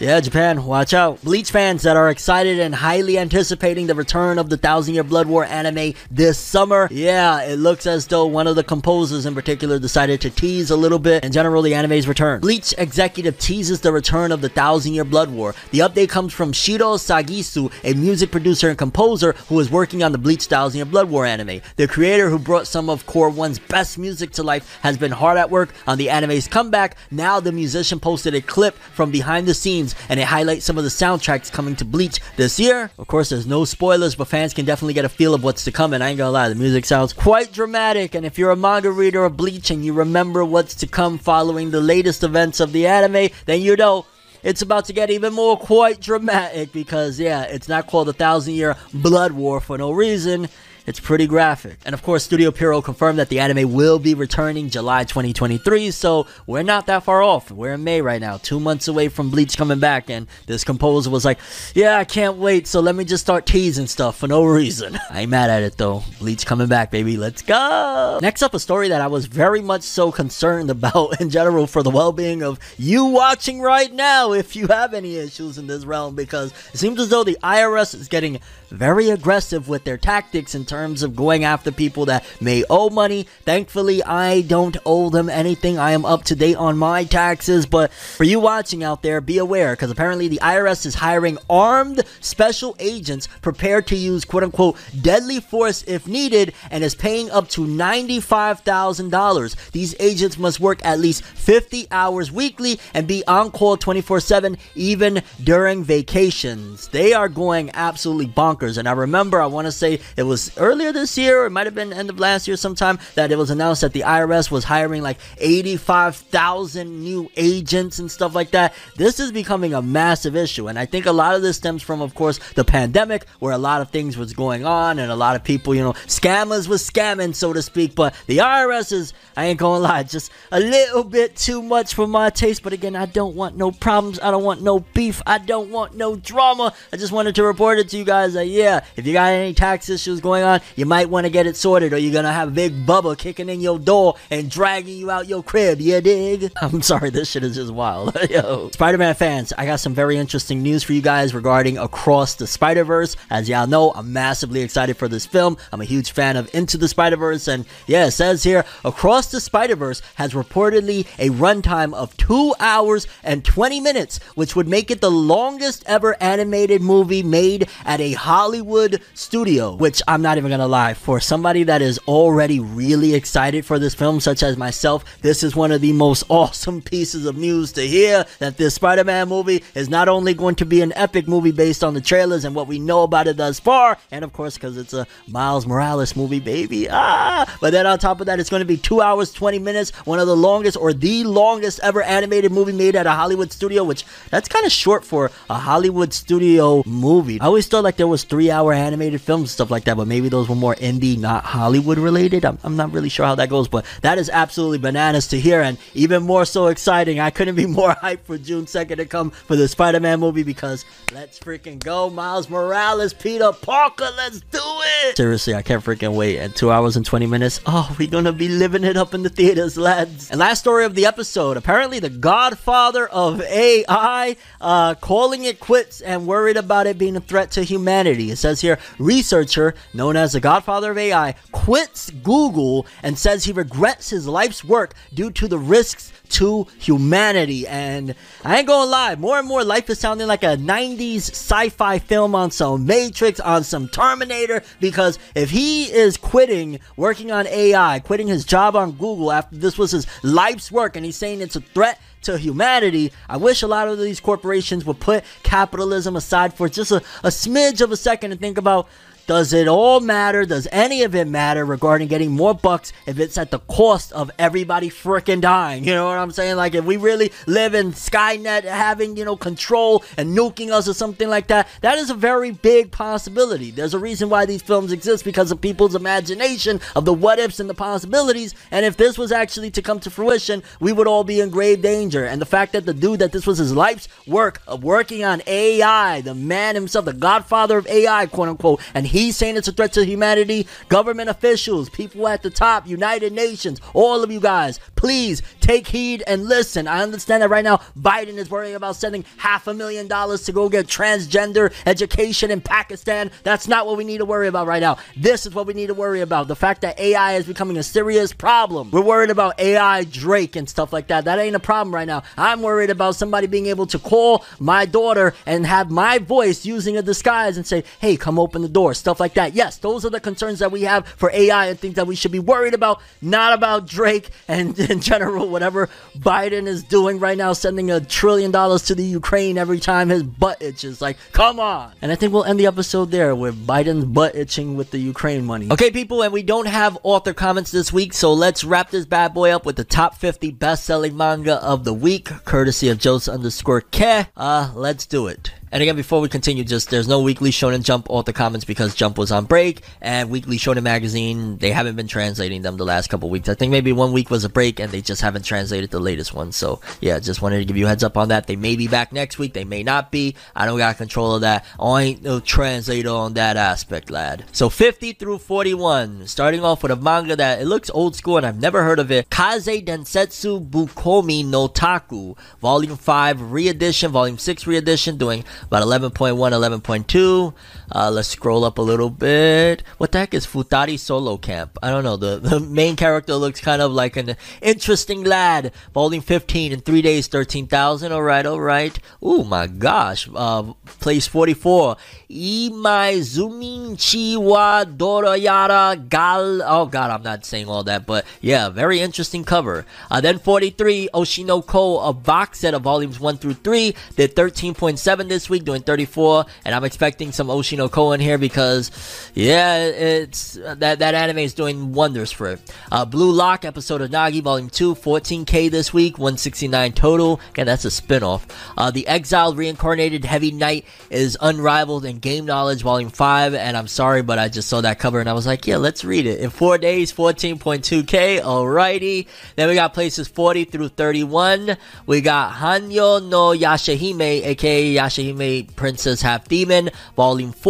[0.00, 1.22] yeah, Japan, watch out.
[1.22, 5.26] Bleach fans that are excited and highly anticipating the return of the Thousand Year Blood
[5.26, 6.88] War anime this summer.
[6.90, 10.76] Yeah, it looks as though one of the composers in particular decided to tease a
[10.76, 12.40] little bit in general the anime's return.
[12.40, 15.54] Bleach executive teases the return of the Thousand Year Blood War.
[15.70, 20.12] The update comes from Shiro Sagisu, a music producer and composer who is working on
[20.12, 21.60] the Bleach Thousand Year Blood War anime.
[21.76, 25.36] The creator who brought some of Core 1's best music to life has been hard
[25.36, 26.96] at work on the anime's comeback.
[27.10, 30.84] Now the musician posted a clip from behind the scenes and it highlights some of
[30.84, 32.90] the soundtracks coming to Bleach this year.
[32.98, 35.72] Of course, there's no spoilers, but fans can definitely get a feel of what's to
[35.72, 38.56] come, and I ain't gonna lie, the music sounds quite dramatic, and if you're a
[38.56, 42.72] manga reader of Bleach and you remember what's to come following the latest events of
[42.72, 44.06] the anime, then you know
[44.42, 48.54] it's about to get even more quite dramatic because, yeah, it's not called a thousand
[48.54, 50.48] year blood war for no reason.
[50.86, 51.78] It's pretty graphic.
[51.84, 56.26] And of course, Studio Pierrot confirmed that the anime will be returning July 2023, so
[56.46, 57.50] we're not that far off.
[57.50, 61.10] We're in May right now, two months away from Bleach coming back, and this composer
[61.10, 61.38] was like,
[61.74, 64.98] Yeah, I can't wait, so let me just start teasing stuff for no reason.
[65.10, 66.02] I ain't mad at it though.
[66.18, 67.16] Bleach coming back, baby.
[67.16, 68.18] Let's go!
[68.22, 71.82] Next up, a story that I was very much so concerned about in general for
[71.82, 75.84] the well being of you watching right now if you have any issues in this
[75.84, 80.54] realm, because it seems as though the IRS is getting very aggressive with their tactics
[80.54, 83.26] in terms of going after people that may owe money.
[83.44, 85.78] Thankfully, I don't owe them anything.
[85.78, 87.66] I am up to date on my taxes.
[87.66, 92.02] But for you watching out there, be aware because apparently the IRS is hiring armed
[92.20, 97.48] special agents prepared to use quote unquote deadly force if needed and is paying up
[97.48, 99.70] to $95,000.
[99.72, 104.56] These agents must work at least 50 hours weekly and be on call 24 7
[104.74, 106.88] even during vacations.
[106.88, 108.59] They are going absolutely bonkers.
[108.60, 111.66] And I remember, I want to say it was earlier this year, or it might
[111.66, 114.64] have been end of last year sometime, that it was announced that the IRS was
[114.64, 118.74] hiring like 85,000 new agents and stuff like that.
[118.96, 120.68] This is becoming a massive issue.
[120.68, 123.58] And I think a lot of this stems from, of course, the pandemic, where a
[123.58, 126.88] lot of things was going on and a lot of people, you know, scammers was
[126.88, 127.94] scamming, so to speak.
[127.94, 132.06] But the IRS is, I ain't gonna lie, just a little bit too much for
[132.06, 132.62] my taste.
[132.62, 134.20] But again, I don't want no problems.
[134.20, 135.22] I don't want no beef.
[135.26, 136.74] I don't want no drama.
[136.92, 139.54] I just wanted to report it to you guys that, yeah, if you got any
[139.54, 142.54] tax issues going on, you might want to get it sorted, or you're gonna have
[142.54, 145.80] Big Bubba kicking in your door and dragging you out your crib.
[145.80, 146.52] You dig?
[146.62, 148.16] I'm sorry, this shit is just wild.
[148.30, 152.46] Yo, Spider-Man fans, I got some very interesting news for you guys regarding Across the
[152.46, 153.16] Spider-Verse.
[153.30, 155.56] As y'all know, I'm massively excited for this film.
[155.72, 159.40] I'm a huge fan of Into the Spider-Verse, and yeah, it says here, Across the
[159.40, 165.00] Spider-Verse has reportedly a runtime of two hours and 20 minutes, which would make it
[165.00, 169.74] the longest ever animated movie made at a Hollywood studio.
[169.76, 173.94] Which I'm not even gonna lie, for somebody that is already really excited for this
[173.94, 177.86] film, such as myself, this is one of the most awesome pieces of news to
[177.86, 181.52] hear that this Spider Man movie is not only going to be an epic movie
[181.52, 184.54] based on the trailers and what we know about it thus far, and of course,
[184.54, 186.88] because it's a Miles Morales movie, baby.
[186.90, 187.44] Ah!
[187.60, 190.18] But then on top of that, it's going to be two hours, 20 minutes, one
[190.18, 194.06] of the longest or the longest ever animated movie made at a Hollywood studio, which
[194.30, 197.38] that's kind of short for a Hollywood studio movie.
[197.38, 200.06] I always thought like there was three hour animated films, and stuff like that, but
[200.06, 202.44] maybe those were more indie, not Hollywood related.
[202.44, 205.60] I'm, I'm not really sure how that goes, but that is absolutely bananas to hear,
[205.60, 207.18] and even more so exciting.
[207.18, 210.44] I couldn't be more hyped for June 2nd to come for the Spider Man movie
[210.44, 214.60] because let's freaking go, Miles Morales, Peter Parker, let's do
[215.04, 215.16] it!
[215.16, 216.38] Seriously, I can't freaking wait.
[216.38, 219.28] And two hours and 20 minutes, oh, we're gonna be living it up in the
[219.28, 220.30] theaters, lads.
[220.30, 226.00] And last story of the episode apparently, the godfather of AI uh, calling it quits
[226.00, 228.19] and worried about it being a threat to humanity.
[228.28, 233.52] It says here, researcher known as the godfather of AI quits Google and says he
[233.52, 237.66] regrets his life's work due to the risks to humanity.
[237.66, 238.14] And
[238.44, 241.98] I ain't gonna lie, more and more life is sounding like a 90s sci fi
[241.98, 244.62] film on some Matrix, on some Terminator.
[244.80, 249.78] Because if he is quitting working on AI, quitting his job on Google after this
[249.78, 253.66] was his life's work, and he's saying it's a threat to humanity, I wish a
[253.66, 257.96] lot of these corporations would put capitalism aside for just a, a smidge of a
[257.96, 258.88] second and think about
[259.30, 260.44] does it all matter?
[260.44, 264.28] Does any of it matter regarding getting more bucks if it's at the cost of
[264.40, 265.84] everybody freaking dying?
[265.84, 266.56] You know what I'm saying?
[266.56, 270.94] Like if we really live in Skynet having, you know, control and nuking us or
[270.94, 273.70] something like that, that is a very big possibility.
[273.70, 277.60] There's a reason why these films exist because of people's imagination of the what ifs
[277.60, 278.56] and the possibilities.
[278.72, 281.82] And if this was actually to come to fruition, we would all be in grave
[281.82, 282.24] danger.
[282.24, 285.40] And the fact that the dude that this was his life's work of working on
[285.46, 289.68] AI, the man himself, the godfather of AI, quote unquote, and he He's saying it's
[289.68, 290.66] a threat to humanity.
[290.88, 296.22] Government officials, people at the top, United Nations, all of you guys, please take heed
[296.26, 296.88] and listen.
[296.88, 300.52] I understand that right now Biden is worrying about sending half a million dollars to
[300.52, 303.30] go get transgender education in Pakistan.
[303.42, 304.96] That's not what we need to worry about right now.
[305.18, 306.48] This is what we need to worry about.
[306.48, 308.90] The fact that AI is becoming a serious problem.
[308.90, 311.26] We're worried about AI Drake and stuff like that.
[311.26, 312.22] That ain't a problem right now.
[312.38, 316.96] I'm worried about somebody being able to call my daughter and have my voice using
[316.96, 318.94] a disguise and say, hey, come open the door.
[319.00, 319.54] Stuff like that.
[319.54, 322.32] Yes, those are the concerns that we have for AI and things that we should
[322.32, 327.52] be worried about, not about Drake and in general, whatever Biden is doing right now,
[327.52, 331.00] sending a trillion dollars to the Ukraine every time his butt itches.
[331.00, 331.92] Like, come on.
[332.02, 335.44] And I think we'll end the episode there with Biden's butt itching with the Ukraine
[335.44, 335.68] money.
[335.70, 339.32] Okay, people, and we don't have author comments this week, so let's wrap this bad
[339.34, 343.34] boy up with the top 50 best selling manga of the week, courtesy of Joseph
[343.34, 344.26] underscore K.
[344.36, 345.52] Uh, let's do it.
[345.72, 349.16] And again, before we continue, just there's no weekly Shonen Jump author comments because Jump
[349.16, 353.30] was on break, and Weekly Shonen Magazine they haven't been translating them the last couple
[353.30, 353.48] weeks.
[353.48, 356.34] I think maybe one week was a break, and they just haven't translated the latest
[356.34, 356.50] one.
[356.50, 358.48] So yeah, just wanted to give you heads up on that.
[358.48, 360.34] They may be back next week, they may not be.
[360.56, 361.64] I don't got control of that.
[361.78, 364.46] I ain't no translator on that aspect, lad.
[364.52, 368.46] So 50 through 41, starting off with a manga that it looks old school and
[368.46, 369.30] I've never heard of it.
[369.30, 377.54] Kaze Densetsu Bukkomi no Taku, Volume 5 re-edition, Volume 6 re-edition, doing about 11.1, 11.2.
[377.92, 379.82] Uh, let's scroll up a little bit.
[379.98, 381.76] What the heck is Futari Solo Camp?
[381.82, 382.16] I don't know.
[382.16, 385.72] The, the main character looks kind of like an interesting lad.
[385.92, 388.12] Volume 15 in three days, 13,000.
[388.12, 388.96] All right, all right.
[389.20, 390.28] Oh my gosh.
[390.32, 391.96] Uh, place 44.
[392.30, 396.62] Imaizumin Chiwa Dorayara Gal.
[396.62, 399.84] Oh god, I'm not saying all that, but yeah, very interesting cover.
[400.10, 403.94] Uh, then 43, Oshinoko, a box set of volumes 1 through 3.
[404.16, 408.90] Did 13.7 this week, doing 34, and I'm expecting some Oshinoko in here because,
[409.34, 412.74] yeah, it's that that anime is doing wonders for it.
[412.90, 417.40] Uh, Blue Lock episode of Nagi, volume 2, 14k this week, 169 total.
[417.50, 418.46] Again, that's a spin-off.
[418.76, 423.88] Uh, the Exiled Reincarnated Heavy Knight is unrivaled in Game Knowledge Volume 5, and I'm
[423.88, 426.40] sorry, but I just saw that cover and I was like, yeah, let's read it.
[426.40, 429.26] In four days, 14.2k, alrighty.
[429.56, 431.76] Then we got places 40 through 31.
[432.06, 437.69] We got Hanyo no Yashahime, aka Yashahime Princess Half Demon, Volume 4,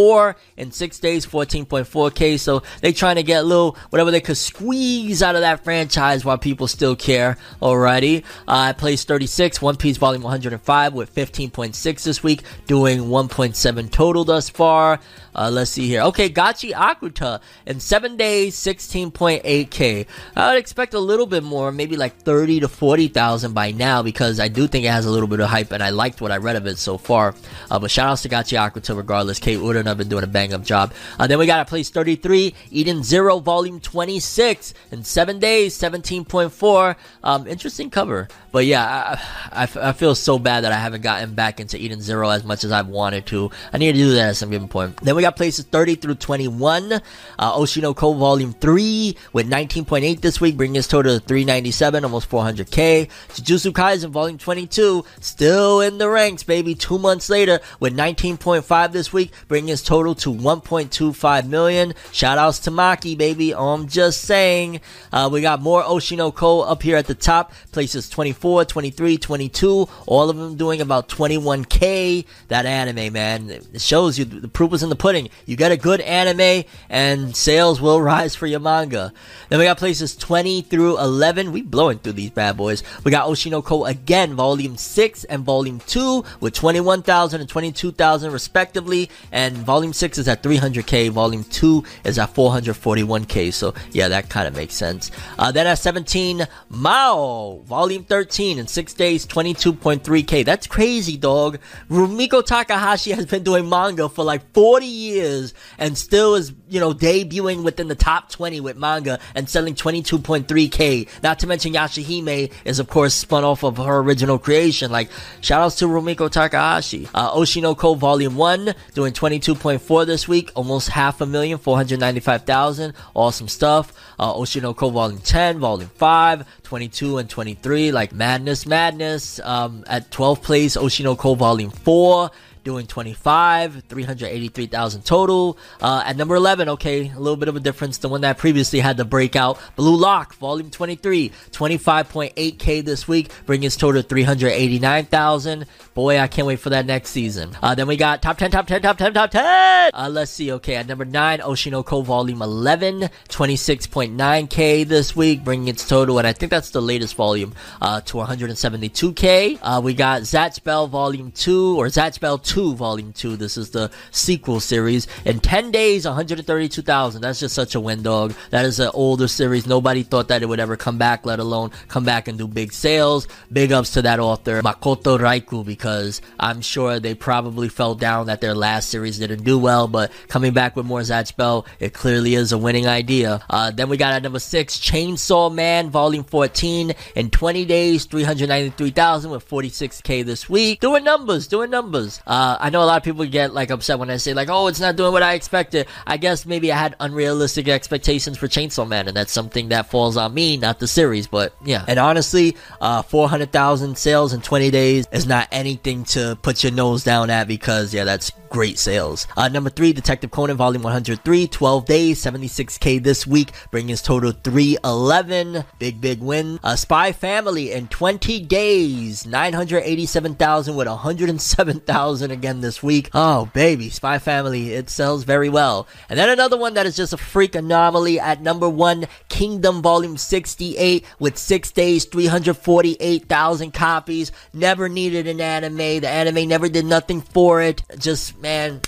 [0.57, 2.39] in six days, 14.4k.
[2.39, 6.25] So they trying to get a little, whatever they could squeeze out of that franchise
[6.25, 7.37] while people still care.
[7.61, 8.25] Alrighty.
[8.49, 14.25] Uh, I placed 36, One Piece Volume 105 with 15.6 this week, doing 1.7 total
[14.25, 15.01] thus far.
[15.35, 16.03] Uh, let's see here.
[16.03, 20.07] Okay, Gachiakuta in seven days, 16.8k.
[20.37, 24.41] I would expect a little bit more, maybe like 30 to 40,000 by now, because
[24.41, 26.39] I do think it has a little bit of hype, and I liked what I
[26.39, 27.35] read of it so far.
[27.71, 29.39] Uh, but shout outs to Gachiakuta regardless.
[29.39, 30.93] Kate Uda and I've been doing a bang up job.
[31.19, 36.97] Uh, then we got a place 33, Eden Zero, Volume 26 in seven days, 17.4.
[37.23, 38.29] Um, interesting cover.
[38.53, 39.21] But yeah,
[39.53, 42.73] I, feel so bad that I haven't gotten back into Eden Zero as much as
[42.73, 43.51] I've wanted to.
[43.73, 44.97] I need to do that at some given point.
[44.97, 46.93] Then we got places 30 through 21.
[46.93, 47.01] Uh,
[47.39, 53.09] Oshinoko Volume 3 with 19.8 this week, bringing his total to 397, almost 400k.
[53.29, 56.75] Jujutsu Kaisen Volume 22, still in the ranks, baby.
[56.75, 61.95] Two months later with 19.5 this week, bringing his total to 1.25 million.
[62.13, 63.55] Shout outs to Maki, baby.
[63.55, 64.81] I'm just saying.
[65.13, 67.53] Uh, we got more Oshinoko up here at the top.
[67.73, 72.25] Places 24 24, 23, 22, all of them doing about 21k.
[72.49, 75.29] That anime, man, it shows you the proof is in the pudding.
[75.47, 79.13] You get a good anime, and sales will rise for your manga.
[79.49, 81.53] Then we got places 20 through 11.
[81.53, 82.83] We blowing through these bad boys.
[83.05, 89.11] We got Oshinoko again, volume 6 and volume 2 with 21,000 and 22,000 respectively.
[89.33, 93.53] And volume 6 is at 300k, volume 2 is at 441k.
[93.53, 95.11] So yeah, that kind of makes sense.
[95.39, 100.45] Uh, then at 17, Mao, volume 13 13 in six days, 22.3k.
[100.45, 101.59] That's crazy, dog.
[101.89, 106.93] Rumiko Takahashi has been doing manga for like 40 years and still is, you know,
[106.93, 111.09] debuting within the top 20 with manga and selling 22.3k.
[111.23, 114.93] Not to mention Yashahime is, of course, spun off of her original creation.
[114.93, 115.11] Like,
[115.41, 117.09] shout outs to Rumiko Takahashi.
[117.15, 119.13] Uh, Oshinoko Volume 1 doing
[119.55, 122.95] 22.4 this week, almost half a million, 495,000.
[123.15, 123.93] Awesome stuff.
[124.19, 129.41] Uh, Oshinoko Volume 10, Volume 5, 22 and 23, like Madness Madness.
[129.41, 132.31] Um, at 12th place, Oshinoko Volume 4
[132.65, 135.59] doing 25, 383,000 total.
[135.81, 137.99] Uh, at number 11, okay, a little bit of a difference.
[137.99, 143.67] The one that previously had the breakout, Blue Lock, Volume 23, 25.8k this week, bringing
[143.67, 145.67] its total to 389,000.
[145.95, 147.57] Boy, I can't wait for that next season.
[147.63, 149.91] Uh, then we got top 10, top 10, top 10, top 10.
[149.95, 155.89] Uh, let's see, okay, at number 9, Oshinoko Volume 11, 26.9k this week, bringing its
[155.89, 159.59] total, and I think that's the latest volume, uh, to 172k.
[159.63, 163.37] Uh, we got Zatch Bell, Volume 2, or Zatch 2 2 Volume 2.
[163.37, 165.07] This is the sequel series.
[165.25, 167.23] In 10 days, 132,000.
[167.23, 168.35] That's just such a win, dog.
[168.51, 169.69] That is an older series.
[169.69, 172.73] Nobody thought that it would ever come back, let alone come back and do big
[172.73, 173.29] sales.
[173.53, 178.41] Big ups to that author, Makoto Raiku, because I'm sure they probably fell down that
[178.41, 182.35] their last series didn't do well, but coming back with more Zatch Bell, it clearly
[182.35, 183.45] is a winning idea.
[183.49, 186.95] Uh, then we got at number 6, Chainsaw Man Volume 14.
[187.15, 190.81] In 20 days, 393,000 with 46k this week.
[190.81, 192.21] Doing numbers, doing numbers.
[192.27, 194.49] Uh, uh, I know a lot of people get like upset when I say like,
[194.49, 198.49] "Oh, it's not doing what I expected." I guess maybe I had unrealistic expectations for
[198.49, 201.27] Chainsaw Man, and that's something that falls on me, not the series.
[201.27, 206.05] But yeah, and honestly, uh, four hundred thousand sales in twenty days is not anything
[206.17, 209.27] to put your nose down at because yeah, that's great sales.
[209.37, 214.33] Uh, number three, Detective Conan, Volume 103, 12 days, 76k this week, bringing his total
[214.33, 215.65] 311.
[215.79, 216.59] Big, big win.
[216.63, 223.11] Uh, Spy Family in 20 days, 987,000 with 107,000 again this week.
[223.13, 225.87] Oh, baby, Spy Family, it sells very well.
[226.09, 230.17] And then another one that is just a freak anomaly at number one, Kingdom Volume
[230.17, 234.33] 68 with six days, 348,000 copies.
[234.53, 235.77] Never needed an anime.
[235.77, 237.83] The anime never did nothing for it.
[237.99, 238.81] Just, man,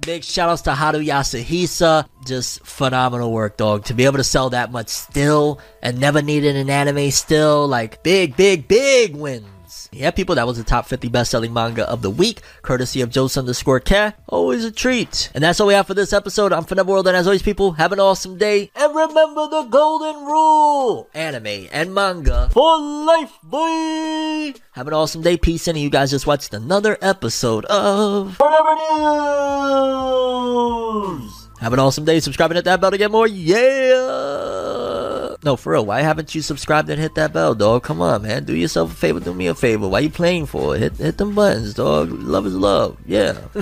[0.00, 2.08] Big shout outs to Hara Yasuhisa.
[2.26, 3.84] Just phenomenal work, dog.
[3.84, 7.68] To be able to sell that much still and never needed an anime still.
[7.68, 9.44] Like, big, big, big win
[9.92, 13.36] yeah, people, that was the top 50 best-selling manga of the week, courtesy of Joe's
[13.36, 14.18] underscore Cat.
[14.28, 15.30] Always a treat.
[15.34, 16.52] And that's all we have for this episode.
[16.52, 18.70] I'm Fornever World, and as always, people, have an awesome day.
[18.74, 21.08] And remember the golden rule.
[21.14, 24.54] Anime and manga for life, boy.
[24.72, 25.36] Have an awesome day.
[25.36, 28.74] Peace, and you guys just watched another episode of Fornever
[31.20, 31.48] News.
[31.60, 32.18] Have an awesome day.
[32.20, 33.26] Subscribe and hit that bell to get more.
[33.26, 34.71] Yeah.
[35.44, 35.84] No, for real.
[35.84, 37.82] Why haven't you subscribed and hit that bell, dog?
[37.82, 38.44] Come on, man.
[38.44, 39.18] Do yourself a favor.
[39.18, 39.88] Do me a favor.
[39.88, 40.76] Why you playing for?
[40.76, 42.10] Hit hit them buttons, dog.
[42.12, 42.96] Love is love.
[43.06, 43.38] Yeah.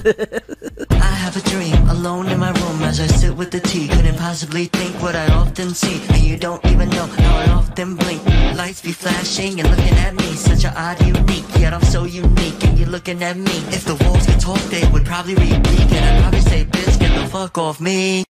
[0.90, 3.88] I have a dream alone in my room as I sit with the tea.
[3.88, 7.96] Couldn't possibly think what I often see, and you don't even know how I often
[7.96, 8.22] blink.
[8.56, 11.46] Lights be flashing and looking at me, such an odd unique.
[11.58, 13.56] Yet I'm so unique and you're looking at me.
[13.76, 15.88] If the walls could talk, they would probably repeat.
[15.96, 18.18] And I'd probably say, bitch, get the fuck off me.